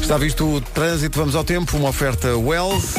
[0.00, 2.94] Está visto o trânsito, vamos ao tempo, uma oferta Wells.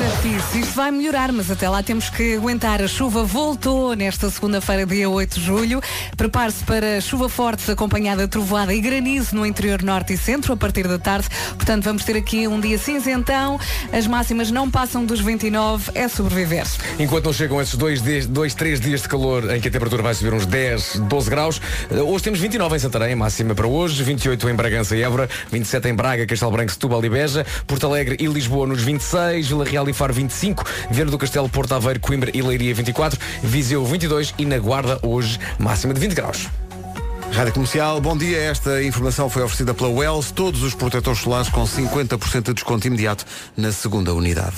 [0.00, 0.60] Chatice.
[0.60, 2.80] Isto vai melhorar, mas até lá temos que aguentar.
[2.80, 5.82] A chuva voltou nesta segunda-feira, dia 8 de julho.
[6.16, 10.56] Prepare-se para chuva forte, acompanhada de trovoada e granizo no interior norte e centro, a
[10.56, 11.28] partir da tarde.
[11.54, 13.60] Portanto, vamos ter aqui um dia cinzentão.
[13.92, 15.92] As máximas não passam dos 29.
[15.94, 16.64] É sobreviver.
[16.98, 20.14] Enquanto não chegam esses dois, dois, três dias de calor em que a temperatura vai
[20.14, 24.48] subir uns 10, 12 graus, eh, hoje temos 29 em Santarém, máxima para hoje, 28
[24.48, 28.26] em Bragança e Évora, 27 em Braga, Castelo Branco, Setúbal e Beja, Porto Alegre e
[28.26, 32.30] Lisboa nos 26, Vila Real e e Faro 25, Viana do Castelo, Porto Aveiro, Coimbra
[32.32, 36.48] e Leiria 24, Viseu 22 e na Guarda hoje máxima de 20 graus.
[37.32, 38.38] Rádio Comercial, bom dia.
[38.38, 40.32] Esta informação foi oferecida pela Wells.
[40.32, 43.24] Todos os protetores solares com 50% de desconto imediato
[43.56, 44.56] na segunda unidade.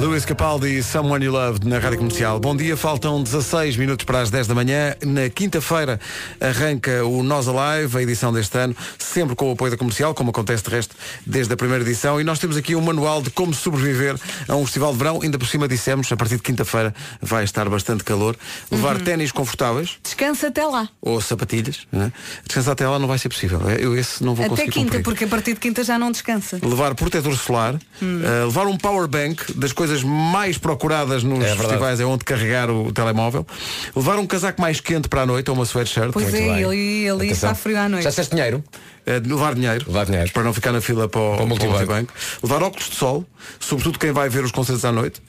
[0.00, 2.40] Luís Capaldi e Someone You Loved na Rádio Comercial.
[2.40, 4.94] Bom dia, faltam 16 minutos para as 10 da manhã.
[5.04, 6.00] Na quinta-feira
[6.40, 10.30] arranca o Nós Alive, a edição deste ano, sempre com o apoio da comercial, como
[10.30, 10.96] acontece de resto
[11.26, 12.18] desde a primeira edição.
[12.18, 14.16] E nós temos aqui um manual de como sobreviver
[14.48, 15.20] a um festival de verão.
[15.22, 18.36] Ainda por cima dissemos, a partir de quinta-feira vai estar bastante calor.
[18.70, 19.04] Levar Uhum.
[19.04, 20.88] ténis confortáveis Descansa até lá.
[21.02, 21.86] ou sapatilhas.
[21.92, 22.10] Né?
[22.46, 23.60] Descansar até lá não vai ser possível.
[23.78, 25.02] Eu esse não vou Até conseguir quinta, cumprir.
[25.04, 26.58] porque a partir de quinta já não descansa.
[26.62, 28.22] Levar protetor solar, Hum.
[28.22, 31.60] uh, levar um power bank das coisas mais procuradas nos verdade.
[31.60, 33.46] festivais é onde carregar o telemóvel,
[33.94, 36.10] levar um casaco mais quente para a noite ou uma sweatshirt.
[36.12, 38.04] Pois é, ele, ele está frio à noite.
[38.04, 38.62] Já disseste dinheiro?
[39.06, 40.30] Uh, levar dinheiro, Levar dinheiro.
[40.30, 41.78] para não ficar na fila para o, para o multibanco.
[41.78, 42.12] multibanco.
[42.42, 43.24] Levar óculos de sol,
[43.58, 45.20] sobretudo quem vai ver os concertos à noite.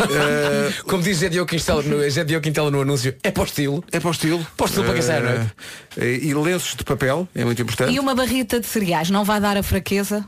[0.00, 3.46] Uh, Como diz Zé Diogo Quintela no, Zé Diogo Quintela no anúncio, é para o
[3.46, 3.84] estilo.
[3.92, 4.46] é para o estilo.
[4.56, 5.52] Para o estilo para à noite.
[5.96, 7.92] Uh, E lenços de papel, é muito importante.
[7.92, 10.24] E uma barrita de cereais não vai dar a fraqueza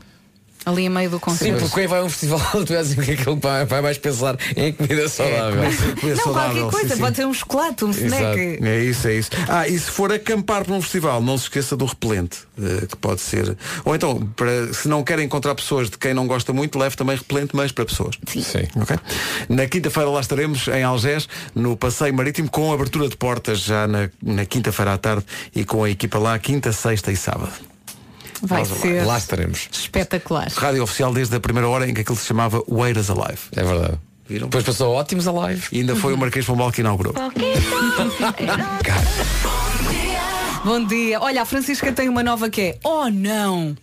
[0.64, 1.60] ali a meio do Sim, concerto?
[1.60, 4.72] porque quem vai a um festival, tu és aquele que vai, vai mais pensar em
[4.72, 5.62] comida saudável.
[6.00, 7.00] Comer não, saudável, qualquer coisa, sim, sim.
[7.00, 8.58] pode ser um chocolate, um snack.
[8.62, 9.30] É isso, é isso.
[9.48, 12.96] Ah, e se for acampar para um festival, não se esqueça do repelente, eh, que
[12.96, 13.56] pode ser.
[13.84, 17.16] Ou então, para, se não quer encontrar pessoas de quem não gosta muito, leve também
[17.16, 18.18] repelente, mas para pessoas.
[18.26, 18.68] Sim.
[18.76, 18.96] Ok?
[19.48, 24.08] Na quinta-feira lá estaremos em Algés, no Passeio Marítimo, com abertura de portas já na,
[24.22, 27.71] na quinta-feira à tarde e com a equipa lá, quinta, sexta e sábado.
[28.42, 29.68] Vai Nós ser Lá estaremos.
[29.72, 30.48] espetacular.
[30.56, 33.38] Rádio oficial desde a primeira hora em que aquilo se chamava Wairas Alive.
[33.54, 33.98] É verdade.
[34.28, 34.48] Viram?
[34.48, 35.66] Depois passou ótimos a live.
[35.72, 37.14] E ainda foi o Marquês Pombal que inaugurou.
[40.64, 41.20] Bom dia.
[41.20, 43.76] Olha, a Francisca tem uma nova que é Oh não!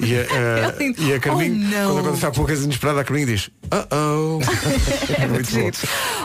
[0.00, 1.86] E a, eh, É e a Carminho, Oh, não.
[1.94, 4.40] quando acontece há poucas inesperada, a Carminho diz Uh-oh.
[5.22, 5.60] É muito bom.
[5.60, 5.76] giro.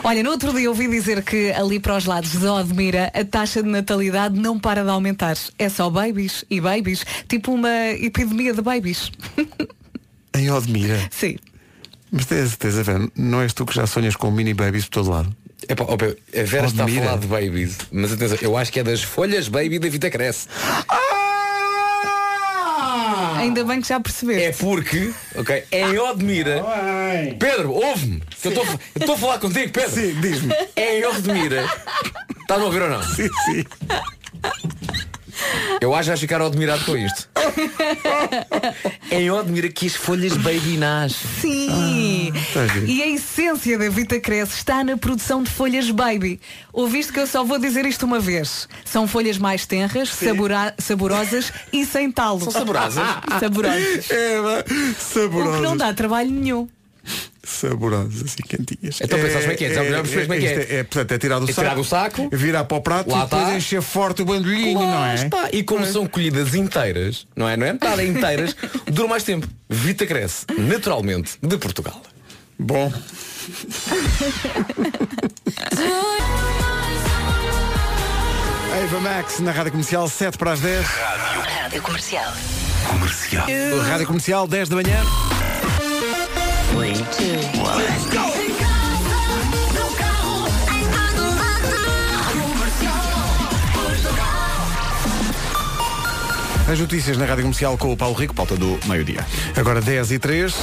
[0.04, 3.62] Olha, no outro dia ouvi dizer que ali para os lados de Odmira a taxa
[3.62, 5.36] de natalidade não para de aumentar.
[5.58, 9.10] É só babies e babies, tipo uma epidemia de babies.
[10.34, 11.00] Em Odmira.
[11.10, 11.36] Sim.
[12.12, 15.10] Mas tens certeza, Vera, não és tu que já sonhas com mini babies por todo
[15.10, 15.36] lado?
[15.68, 15.96] É pá, a
[16.44, 17.04] Vera está a Odmira.
[17.06, 20.46] falar de babies, mas atenção, eu acho que é das folhas baby da Vita Cresce.
[23.46, 24.42] Ainda bem que já percebeste.
[24.44, 26.62] É porque, ok, é em Odmira.
[27.38, 28.20] Pedro, ouve-me.
[28.40, 29.90] que Eu estou a- eu estou a falar contigo, Pedro.
[29.90, 30.52] Sim, diz-me.
[30.74, 31.64] É em Odmira.
[32.40, 33.02] Estás a ouvir ou não?
[33.02, 33.64] Sim, sim.
[35.80, 37.28] Eu acho que vais ficar admirado com isto.
[39.10, 41.28] É em Odmira que as folhas baby nascem.
[41.40, 42.32] Sim!
[42.52, 42.86] tá giro.
[42.86, 46.40] e a essência da Vita Cresce está na produção de folhas baby.
[46.72, 48.68] Ouviste que eu só vou dizer isto uma vez.
[48.84, 52.40] São folhas mais tenras, sabora- saborosas e sem talo.
[52.40, 53.04] São saborosas?
[53.40, 54.10] saborosas.
[54.10, 55.60] É, vá, O que saborosas.
[55.62, 56.68] não dá trabalho nenhum.
[57.46, 59.00] Saborosas, assim, quentinhas.
[59.00, 59.68] Então pensas como é que é?
[60.02, 60.58] Ver como é que é.
[60.60, 61.60] isto é, portanto, é tirar do É saco.
[61.62, 62.28] tirar do saco.
[62.32, 63.56] Virar para o prato Lá e depois está.
[63.56, 65.14] encher forte o bandolhinho, Lá não é?
[65.14, 65.48] está.
[65.52, 67.56] E como são colhidas inteiras, não é?
[67.56, 68.56] Não é metade, é inteiras,
[68.90, 69.46] dura mais tempo.
[69.68, 72.02] Vita cresce, naturalmente, de Portugal.
[72.58, 72.92] Bom.
[78.82, 80.86] Eva Max na Rádio Comercial, 7 para as 10.
[80.86, 82.32] Rádio Comercial.
[82.86, 83.46] Comercial.
[83.88, 85.02] Rádio Comercial, 10 da manhã.
[96.68, 99.24] As notícias na Rádio Comercial com o Paulo Rico, pauta do meio-dia.
[99.56, 100.54] Agora 10 e 3.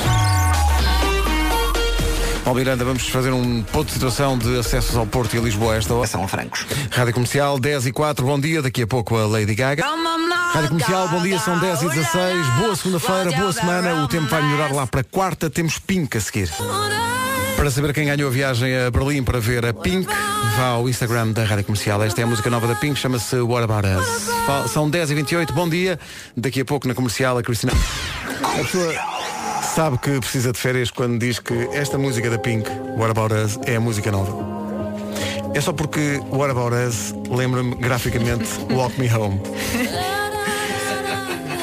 [2.45, 5.73] Ó Miranda, vamos fazer um ponto de situação de acessos ao Porto e a Lisboa
[5.73, 6.07] a esta hora.
[6.07, 6.65] São francos.
[6.91, 9.83] Rádio Comercial 10 e 4, bom dia, daqui a pouco a Lady Gaga.
[10.53, 14.41] Rádio Comercial, bom dia, são 10 e 16, boa segunda-feira, boa semana, o tempo vai
[14.41, 16.49] melhorar lá para quarta, temos Pink a seguir.
[17.55, 20.05] Para saber quem ganhou a viagem a Berlim para ver a Pink,
[20.57, 22.03] vá ao Instagram da Rádio Comercial.
[22.03, 24.69] Esta é a música nova da Pink, chama-se What About Us.
[24.69, 25.97] São 10 e 28 bom dia,
[26.35, 27.71] daqui a pouco na Comercial a Cristina.
[28.43, 29.12] A pessoa
[29.74, 33.57] sabe que precisa de férias quando diz que esta música da Pink, What About Us,
[33.65, 34.32] é a música nova.
[35.55, 39.41] É só porque What About Us lembra-me graficamente Walk Me Home.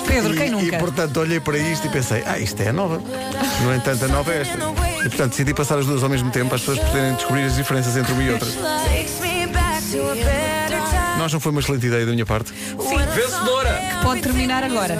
[0.08, 0.74] Pedro, e, quem nunca?
[0.74, 3.00] E portanto olhei para isto e pensei, ah, isto é a nova.
[3.62, 4.58] No entanto, a nova é esta.
[4.58, 7.54] E portanto decidi passar as duas ao mesmo tempo para as pessoas poderem descobrir as
[7.54, 8.48] diferenças entre uma e outra.
[11.16, 12.52] Nós não foi uma excelente ideia da minha parte.
[13.14, 13.80] Vencedora!
[14.02, 14.98] Pode terminar agora.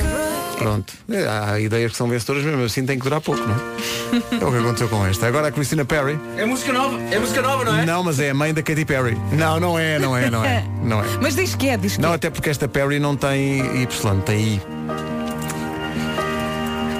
[0.65, 0.93] Pronto.
[1.11, 4.43] É, Há ideias que são vencedoras mesmo, assim tem que durar pouco, não é?
[4.43, 5.27] É o que aconteceu com esta.
[5.27, 6.19] Agora a Christina Perry.
[6.37, 7.87] É música nova, é música nova, não é?
[7.87, 9.17] Não, mas é a mãe da Katy Perry.
[9.33, 10.65] Não, não é, não é, não é.
[10.83, 11.05] Não é.
[11.21, 12.15] Mas diz que é, diz que Não, é.
[12.17, 14.63] até porque esta Perry não tem Y, tem I.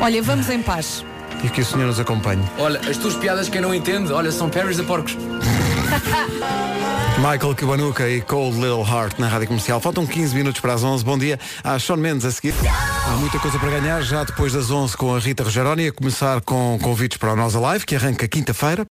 [0.01, 1.05] Olha, vamos em paz.
[1.45, 2.43] E que o Senhor nos acompanhe.
[2.59, 5.17] Olha, as tuas piadas quem não entende, olha, são Paris de porcos.
[7.19, 9.81] Michael Kiwanuka e Cold Little Heart na Rádio Comercial.
[9.81, 11.05] Faltam 15 minutos para as 11.
[11.05, 11.39] Bom dia.
[11.63, 12.55] Há Sean Mendes a seguir.
[13.07, 16.41] Há muita coisa para ganhar já depois das 11 com a Rita Rogeroni, a começar
[16.41, 18.87] com convites para o Nós Alive, que arranca quinta-feira.